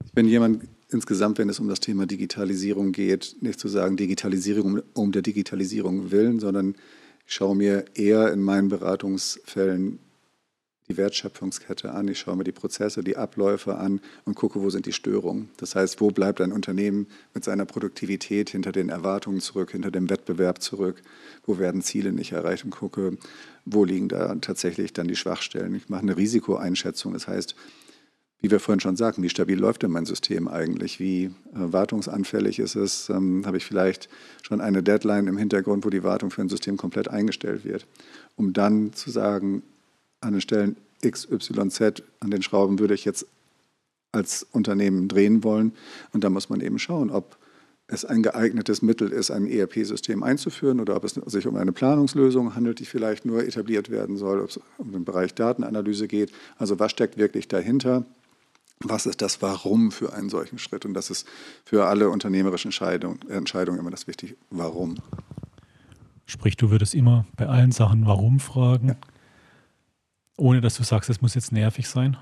Ich 0.05 0.13
bin 0.13 0.29
jemand, 0.29 0.69
insgesamt, 0.95 1.39
wenn 1.39 1.51
es 1.51 1.61
um 1.61 1.69
das 1.69 1.81
Thema 1.81 2.07
Digitalisierung 2.07 2.93
geht, 2.93 3.37
nicht 3.41 3.61
zu 3.61 3.69
sagen 3.69 3.97
Digitalisierung 3.97 4.81
um 4.95 5.13
der 5.13 5.23
Digitalisierung 5.23 6.11
willen, 6.11 6.41
sondern 6.41 6.77
ich 7.27 7.35
schaue 7.35 7.57
mir 7.57 7.85
eher 7.95 8.33
in 8.33 8.41
meinen 8.41 8.69
Beratungsfällen 8.69 9.99
die 10.89 10.97
Wertschöpfungskette 10.99 11.93
an, 11.93 12.09
ich 12.09 12.19
schaue 12.19 12.37
mir 12.37 12.45
die 12.45 12.53
Prozesse, 12.53 13.03
die 13.03 13.17
Abläufe 13.17 13.77
an 13.77 14.01
und 14.27 14.35
gucke, 14.35 14.61
wo 14.61 14.69
sind 14.69 14.85
die 14.85 14.93
Störungen. 14.93 15.49
Das 15.57 15.75
heißt, 15.75 16.01
wo 16.01 16.11
bleibt 16.11 16.43
ein 16.43 16.53
Unternehmen 16.53 17.07
mit 17.33 17.43
seiner 17.43 17.65
Produktivität 17.65 18.51
hinter 18.51 18.71
den 18.71 18.91
Erwartungen 18.91 19.41
zurück, 19.41 19.73
hinter 19.73 19.91
dem 19.91 20.11
Wettbewerb 20.11 20.61
zurück, 20.61 21.03
wo 21.47 21.59
werden 21.59 21.81
Ziele 21.81 22.13
nicht 22.13 22.33
erreicht 22.33 22.65
und 22.65 22.71
gucke, 22.71 23.17
wo 23.65 23.85
liegen 23.85 24.09
da 24.09 24.35
tatsächlich 24.37 24.93
dann 24.93 25.09
die 25.09 25.17
Schwachstellen. 25.17 25.75
Ich 25.75 25.89
mache 25.89 26.03
eine 26.03 26.19
Risikoeinschätzung, 26.19 27.15
das 27.15 27.27
heißt, 27.27 27.57
wie 28.45 28.51
wir 28.51 28.61
vorhin 28.61 28.81
schon 28.81 28.97
sagten, 28.97 29.23
wie 29.23 29.31
stabil 29.31 29.59
läuft 29.59 29.85
denn 29.85 29.91
mein 29.91 30.05
System 30.05 30.49
eigentlich? 30.49 31.01
Wie 31.01 31.25
äh, 31.25 31.31
wartungsanfällig 31.55 32.59
ist 32.59 32.77
es? 32.77 33.09
Ähm, 33.09 33.47
Habe 33.47 33.57
ich 33.57 33.65
vielleicht 33.65 34.11
schon 34.43 34.61
eine 34.61 34.83
Deadline 34.83 35.29
im 35.29 35.39
Hintergrund, 35.39 35.87
wo 35.87 35.89
die 35.89 36.05
Wartung 36.05 36.31
für 36.31 36.43
ein 36.43 36.51
System 36.51 36.77
komplett 36.77 37.09
eingestellt 37.09 37.65
wird? 37.65 37.87
Um 38.37 38.53
dann 38.53 38.93
zu 38.93 39.11
sagen, 39.11 39.63
an 40.21 40.33
den 40.33 40.43
Stellen 40.43 40.77
X, 41.01 41.27
Y, 41.31 41.71
Z, 41.71 42.03
an 42.21 42.31
den 42.31 42.43
Schrauben 42.43 42.79
würde 42.79 42.93
ich 42.93 43.07
jetzt 43.07 43.27
als 44.13 44.47
Unternehmen 44.53 45.09
drehen 45.09 45.43
wollen. 45.43 45.73
Und 46.13 46.23
da 46.23 46.29
muss 46.29 46.51
man 46.51 46.61
eben 46.61 46.79
schauen, 46.79 47.09
ob 47.09 47.39
es 47.87 48.05
ein 48.05 48.23
geeignetes 48.23 48.83
Mittel 48.83 49.11
ist, 49.11 49.31
ein 49.31 49.47
ERP-System 49.47 50.23
einzuführen 50.23 50.81
oder 50.81 50.97
ob 50.97 51.05
es 51.05 51.15
sich 51.15 51.47
um 51.47 51.57
eine 51.57 51.73
Planungslösung 51.73 52.55
handelt, 52.55 52.79
die 52.79 52.85
vielleicht 52.85 53.25
nur 53.25 53.43
etabliert 53.43 53.89
werden 53.89 54.19
soll, 54.19 54.43
ob 54.43 54.51
es 54.51 54.61
um 54.77 54.93
den 54.93 55.07
Bereich 55.07 55.35
Datenanalyse 55.35 56.09
geht. 56.09 56.31
Also 56.59 56.79
was 56.79 56.91
steckt 56.91 57.17
wirklich 57.17 57.49
dahinter? 57.49 58.05
Was 58.81 59.07
ist 59.07 59.23
das 59.23 59.41
Warum 59.43 59.91
für 59.91 60.13
einen 60.13 60.29
solchen 60.29 60.59
Schritt? 60.59 60.85
Und 60.85 60.95
das 60.95 61.11
ist 61.11 61.27
für 61.65 61.87
alle 61.87 62.11
unternehmerischen 62.11 62.69
Entscheidungen 62.69 63.79
immer 63.79 63.91
das 63.91 64.07
Wichtige, 64.07 64.37
warum. 64.51 64.97
Sprich, 66.27 66.57
du 66.57 66.71
würdest 66.71 66.95
immer 66.95 67.27
bei 67.37 67.47
allen 67.47 67.73
Sachen 67.73 68.07
Warum 68.07 68.41
fragen, 68.41 68.89
ja. 68.89 68.97
ohne 70.37 70.61
dass 70.61 70.77
du 70.77 70.83
sagst, 70.83 71.11
es 71.11 71.21
muss 71.21 71.35
jetzt 71.35 71.53
nervig 71.53 71.89
sein? 71.89 72.17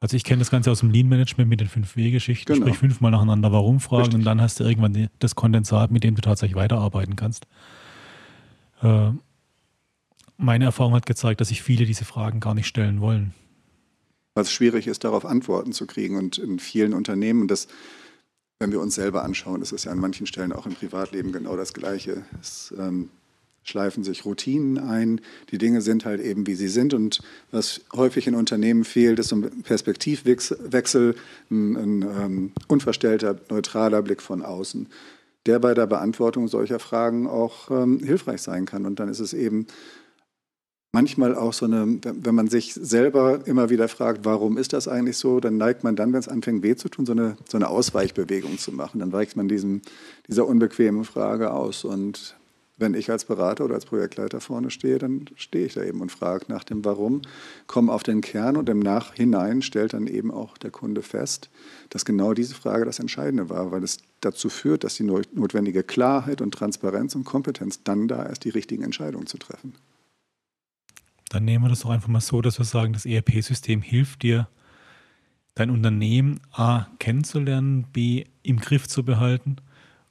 Also 0.00 0.16
ich 0.16 0.24
kenne 0.24 0.40
das 0.40 0.50
Ganze 0.50 0.70
aus 0.70 0.80
dem 0.80 0.90
Lean-Management 0.90 1.48
mit 1.48 1.60
den 1.60 1.68
5W-Geschichten, 1.68 2.52
genau. 2.52 2.66
sprich 2.66 2.78
fünfmal 2.78 3.10
nacheinander 3.10 3.50
Warum 3.52 3.80
fragen 3.80 4.02
Richtig. 4.02 4.18
und 4.20 4.24
dann 4.24 4.40
hast 4.40 4.60
du 4.60 4.64
irgendwann 4.64 5.08
das 5.18 5.34
Kondensat, 5.34 5.90
mit 5.90 6.04
dem 6.04 6.14
du 6.14 6.22
tatsächlich 6.22 6.56
weiterarbeiten 6.56 7.16
kannst. 7.16 7.46
Äh, 8.82 9.10
meine 10.36 10.66
Erfahrung 10.66 10.94
hat 10.94 11.06
gezeigt, 11.06 11.40
dass 11.40 11.48
sich 11.48 11.62
viele 11.62 11.86
diese 11.86 12.04
Fragen 12.04 12.40
gar 12.40 12.54
nicht 12.54 12.66
stellen 12.66 13.00
wollen 13.00 13.32
es 14.42 14.52
schwierig 14.52 14.86
ist, 14.86 15.04
darauf 15.04 15.24
Antworten 15.24 15.72
zu 15.72 15.86
kriegen. 15.86 16.16
Und 16.16 16.38
in 16.38 16.58
vielen 16.58 16.94
Unternehmen, 16.94 17.48
das, 17.48 17.68
wenn 18.58 18.72
wir 18.72 18.80
uns 18.80 18.94
selber 18.94 19.24
anschauen, 19.24 19.62
ist 19.62 19.72
es 19.72 19.84
ja 19.84 19.92
an 19.92 19.98
manchen 19.98 20.26
Stellen 20.26 20.52
auch 20.52 20.66
im 20.66 20.74
Privatleben 20.74 21.32
genau 21.32 21.56
das 21.56 21.72
Gleiche. 21.72 22.24
Es 22.40 22.74
ähm, 22.78 23.10
schleifen 23.66 24.04
sich 24.04 24.24
Routinen 24.24 24.78
ein, 24.78 25.20
die 25.50 25.58
Dinge 25.58 25.80
sind 25.80 26.04
halt 26.04 26.20
eben, 26.20 26.46
wie 26.46 26.54
sie 26.54 26.68
sind. 26.68 26.94
Und 26.94 27.20
was 27.50 27.80
häufig 27.94 28.26
in 28.26 28.34
Unternehmen 28.34 28.84
fehlt, 28.84 29.18
ist 29.18 29.28
so 29.28 29.36
ein 29.36 29.62
Perspektivwechsel, 29.62 31.16
ein, 31.50 31.76
ein 31.76 32.02
ähm, 32.02 32.52
unverstellter, 32.68 33.40
neutraler 33.50 34.02
Blick 34.02 34.22
von 34.22 34.42
außen, 34.42 34.86
der 35.46 35.58
bei 35.58 35.74
der 35.74 35.86
Beantwortung 35.86 36.46
solcher 36.46 36.78
Fragen 36.78 37.26
auch 37.26 37.70
ähm, 37.70 37.98
hilfreich 37.98 38.40
sein 38.42 38.66
kann. 38.66 38.86
Und 38.86 39.00
dann 39.00 39.08
ist 39.08 39.20
es 39.20 39.32
eben 39.32 39.66
manchmal 40.92 41.34
auch 41.34 41.52
so 41.52 41.66
eine, 41.66 41.98
wenn 42.02 42.34
man 42.34 42.48
sich 42.48 42.72
selber 42.74 43.46
immer 43.46 43.70
wieder 43.70 43.88
fragt, 43.88 44.24
warum 44.24 44.56
ist 44.56 44.72
das 44.72 44.88
eigentlich 44.88 45.18
so, 45.18 45.40
dann 45.40 45.56
neigt 45.56 45.84
man 45.84 45.94
dann, 45.94 46.12
wenn 46.12 46.20
es 46.20 46.28
anfängt 46.28 46.62
weh 46.62 46.74
zu 46.74 46.88
tun, 46.88 47.06
so 47.06 47.12
eine, 47.12 47.36
so 47.48 47.58
eine 47.58 47.68
Ausweichbewegung 47.68 48.58
zu 48.58 48.72
machen. 48.72 49.00
Dann 49.00 49.12
weicht 49.12 49.36
man 49.36 49.48
diesem, 49.48 49.82
dieser 50.26 50.46
unbequemen 50.46 51.04
Frage 51.04 51.52
aus. 51.52 51.84
Und 51.84 52.36
wenn 52.78 52.94
ich 52.94 53.10
als 53.10 53.24
Berater 53.24 53.64
oder 53.64 53.74
als 53.74 53.86
Projektleiter 53.86 54.40
vorne 54.40 54.70
stehe, 54.70 54.98
dann 54.98 55.26
stehe 55.36 55.66
ich 55.66 55.74
da 55.74 55.82
eben 55.82 56.00
und 56.00 56.12
frage 56.12 56.46
nach 56.48 56.64
dem 56.64 56.84
Warum, 56.84 57.22
komme 57.66 57.92
auf 57.92 58.02
den 58.02 58.20
Kern 58.20 58.56
und 58.56 58.68
im 58.68 58.80
Nachhinein 58.80 59.62
stellt 59.62 59.94
dann 59.94 60.06
eben 60.06 60.30
auch 60.30 60.58
der 60.58 60.70
Kunde 60.70 61.02
fest, 61.02 61.48
dass 61.90 62.04
genau 62.04 62.34
diese 62.34 62.54
Frage 62.54 62.84
das 62.84 62.98
Entscheidende 62.98 63.48
war, 63.48 63.70
weil 63.70 63.82
es 63.82 63.98
dazu 64.20 64.48
führt, 64.48 64.84
dass 64.84 64.96
die 64.96 65.04
notwendige 65.04 65.82
Klarheit 65.82 66.40
und 66.40 66.52
Transparenz 66.52 67.14
und 67.14 67.24
Kompetenz 67.24 67.82
dann 67.82 68.08
da 68.08 68.24
ist, 68.24 68.44
die 68.44 68.50
richtigen 68.50 68.82
Entscheidungen 68.82 69.26
zu 69.26 69.38
treffen. 69.38 69.74
Dann 71.28 71.44
nehmen 71.44 71.64
wir 71.64 71.68
das 71.68 71.80
doch 71.80 71.90
einfach 71.90 72.08
mal 72.08 72.20
so, 72.20 72.40
dass 72.40 72.58
wir 72.58 72.64
sagen, 72.64 72.92
das 72.92 73.06
ERP-System 73.06 73.82
hilft 73.82 74.22
dir, 74.22 74.48
dein 75.54 75.70
Unternehmen 75.70 76.40
A 76.52 76.86
kennenzulernen, 76.98 77.84
B 77.92 78.24
im 78.42 78.58
Griff 78.58 78.86
zu 78.86 79.04
behalten 79.04 79.56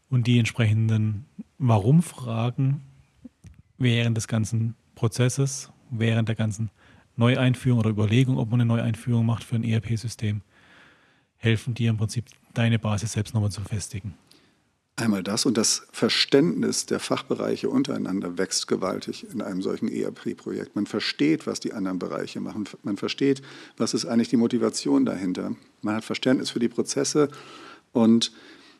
und 0.09 0.27
die 0.27 0.39
entsprechenden 0.39 1.25
Warum-Fragen 1.57 2.81
während 3.77 4.17
des 4.17 4.27
ganzen 4.27 4.75
Prozesses, 4.95 5.71
während 5.89 6.27
der 6.29 6.35
ganzen 6.35 6.71
Neueinführung 7.15 7.79
oder 7.79 7.89
Überlegung, 7.89 8.37
ob 8.37 8.49
man 8.49 8.61
eine 8.61 8.67
Neueinführung 8.67 9.25
macht 9.25 9.43
für 9.43 9.55
ein 9.55 9.63
ERP-System, 9.63 10.41
helfen 11.37 11.73
dir 11.73 11.91
im 11.91 11.97
Prinzip 11.97 12.25
deine 12.53 12.79
Basis 12.79 13.13
selbst 13.13 13.33
nochmal 13.33 13.51
zu 13.51 13.61
festigen. 13.61 14.15
Einmal 14.97 15.23
das 15.23 15.45
und 15.45 15.57
das 15.57 15.87
Verständnis 15.91 16.85
der 16.85 17.01
Fachbereiche 17.01 17.69
untereinander 17.69 18.37
wächst 18.37 18.67
gewaltig 18.67 19.27
in 19.29 19.41
einem 19.41 19.61
solchen 19.61 19.89
ERP-Projekt. 19.89 20.75
Man 20.75 20.87
versteht, 20.87 21.45
was 21.47 21.59
die 21.59 21.73
anderen 21.73 21.99
Bereiche 21.99 22.39
machen. 22.39 22.63
Man 22.83 22.95
versteht, 22.95 23.41
was 23.75 23.93
ist 23.93 24.05
eigentlich 24.05 24.29
die 24.29 24.37
Motivation 24.37 25.05
dahinter. 25.05 25.53
Man 25.81 25.95
hat 25.95 26.05
Verständnis 26.05 26.49
für 26.49 26.59
die 26.59 26.69
Prozesse 26.69 27.27
und 27.91 28.31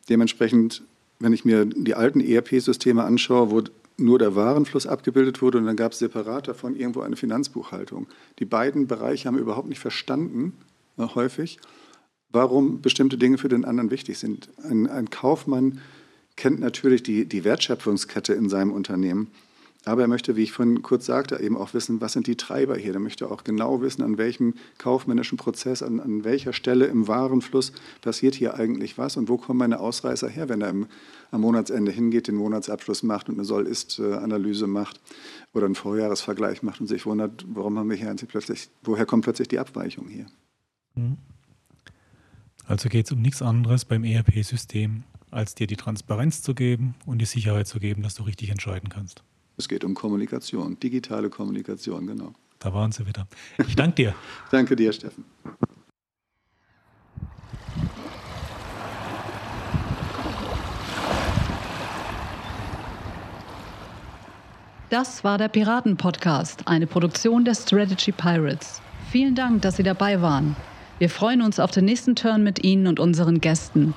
dementsprechend, 0.08 0.84
wenn 1.20 1.34
ich 1.34 1.44
mir 1.44 1.66
die 1.66 1.96
alten 1.96 2.22
ERP-Systeme 2.22 3.04
anschaue, 3.04 3.52
wo 3.52 3.64
nur 3.98 4.18
der 4.18 4.36
Warenfluss 4.36 4.88
abgebildet 4.88 5.42
wurde 5.42 5.58
und 5.58 5.66
dann 5.66 5.76
gab 5.76 5.92
es 5.92 6.00
separat 6.00 6.48
davon 6.48 6.78
irgendwo 6.78 7.02
eine 7.02 7.18
Finanzbuchhaltung. 7.18 8.08
Die 8.40 8.46
beiden 8.46 8.88
Bereiche 8.88 9.28
haben 9.28 9.38
überhaupt 9.38 9.68
nicht 9.68 9.80
verstanden, 9.80 10.54
äh, 10.98 11.04
häufig, 11.14 11.60
warum 12.32 12.82
bestimmte 12.82 13.18
Dinge 13.18 13.38
für 13.38 13.50
den 13.50 13.66
anderen 13.66 13.92
wichtig 13.92 14.18
sind. 14.18 14.50
Ein, 14.64 14.88
ein 14.88 15.10
Kaufmann 15.10 15.82
kennt 16.36 16.60
natürlich 16.60 17.04
die, 17.04 17.26
die 17.26 17.44
Wertschöpfungskette 17.44 18.34
in 18.34 18.50
seinem 18.50 18.72
Unternehmen. 18.72 19.32
Aber 19.88 20.02
er 20.02 20.08
möchte, 20.08 20.36
wie 20.36 20.42
ich 20.42 20.52
vorhin 20.52 20.82
kurz 20.82 21.06
sagte, 21.06 21.40
eben 21.40 21.56
auch 21.56 21.76
wissen, 21.76 22.02
was 22.02 22.14
sind 22.14 22.26
die 22.26 22.36
Treiber 22.36 22.76
hier. 22.76 22.94
Er 22.96 23.00
möchte 23.00 23.30
auch 23.30 23.44
genau 23.44 23.82
wissen, 23.82 24.02
an 24.02 24.18
welchem 24.18 24.56
kaufmännischen 24.80 25.38
Prozess, 25.38 25.84
an, 25.84 26.00
an 26.00 26.24
welcher 26.24 26.54
Stelle 26.54 26.88
im 26.88 27.08
Warenfluss 27.08 27.72
passiert 28.02 28.34
hier 28.34 28.56
eigentlich 28.56 28.98
was 28.98 29.16
und 29.16 29.30
wo 29.30 29.38
kommen 29.38 29.60
meine 29.60 29.80
Ausreißer 29.80 30.28
her, 30.28 30.50
wenn 30.50 30.62
er 30.62 30.70
im, 30.70 30.88
am 31.30 31.42
Monatsende 31.42 31.92
hingeht, 31.92 32.28
den 32.28 32.36
Monatsabschluss 32.36 33.04
macht 33.04 33.30
und 33.30 33.36
eine 33.36 33.46
Soll-Ist-Analyse 33.46 34.66
macht 34.66 35.00
oder 35.54 35.68
einen 35.68 35.76
Vorjahresvergleich 35.76 36.64
macht 36.64 36.82
und 36.82 36.88
sich 36.88 37.06
wundert, 37.06 37.46
warum 37.48 37.78
haben 37.78 37.90
wir 37.90 37.96
hier 37.96 38.14
plötzlich, 38.28 38.70
woher 38.82 39.06
kommt 39.06 39.24
plötzlich 39.24 39.50
die 39.50 39.60
Abweichung 39.60 40.08
hier. 40.08 40.26
Mhm. 40.96 41.18
Also 42.68 42.90
geht 42.90 43.06
es 43.06 43.12
um 43.12 43.22
nichts 43.22 43.44
anderes 43.44 43.86
beim 43.86 44.04
ERP-System 44.04 45.04
als 45.36 45.54
dir 45.54 45.68
die 45.68 45.76
Transparenz 45.76 46.42
zu 46.42 46.56
geben 46.56 46.96
und 47.06 47.20
die 47.20 47.26
Sicherheit 47.26 47.68
zu 47.68 47.80
geben, 47.80 48.02
dass 48.02 48.16
du 48.16 48.24
richtig 48.24 48.50
entscheiden 48.50 48.90
kannst. 48.90 49.24
Es 49.58 49.68
geht 49.68 49.84
um 49.84 49.94
Kommunikation, 49.94 50.80
digitale 50.80 51.30
Kommunikation, 51.30 52.08
genau. 52.08 52.34
Da 52.60 52.74
waren 52.74 52.92
sie 52.92 53.06
wieder. 53.06 53.28
Ich 53.68 53.76
danke 53.76 53.96
dir. 53.96 54.16
danke 54.52 54.76
dir, 54.76 54.92
Steffen. 54.92 55.26
Das 64.90 65.24
war 65.24 65.38
der 65.38 65.50
Piraten-Podcast, 65.50 66.68
eine 66.68 66.88
Produktion 66.88 67.44
der 67.44 67.56
Strategy 67.56 68.12
Pirates. 68.12 68.82
Vielen 69.12 69.36
Dank, 69.36 69.62
dass 69.62 69.78
Sie 69.78 69.84
dabei 69.84 70.22
waren. 70.22 70.56
Wir 71.00 71.10
freuen 71.10 71.42
uns 71.42 71.60
auf 71.60 71.72
den 71.72 71.86
nächsten 71.86 72.16
Turn 72.16 72.44
mit 72.44 72.64
Ihnen 72.64 72.88
und 72.88 73.00
unseren 73.00 73.42
Gästen. 73.42 73.94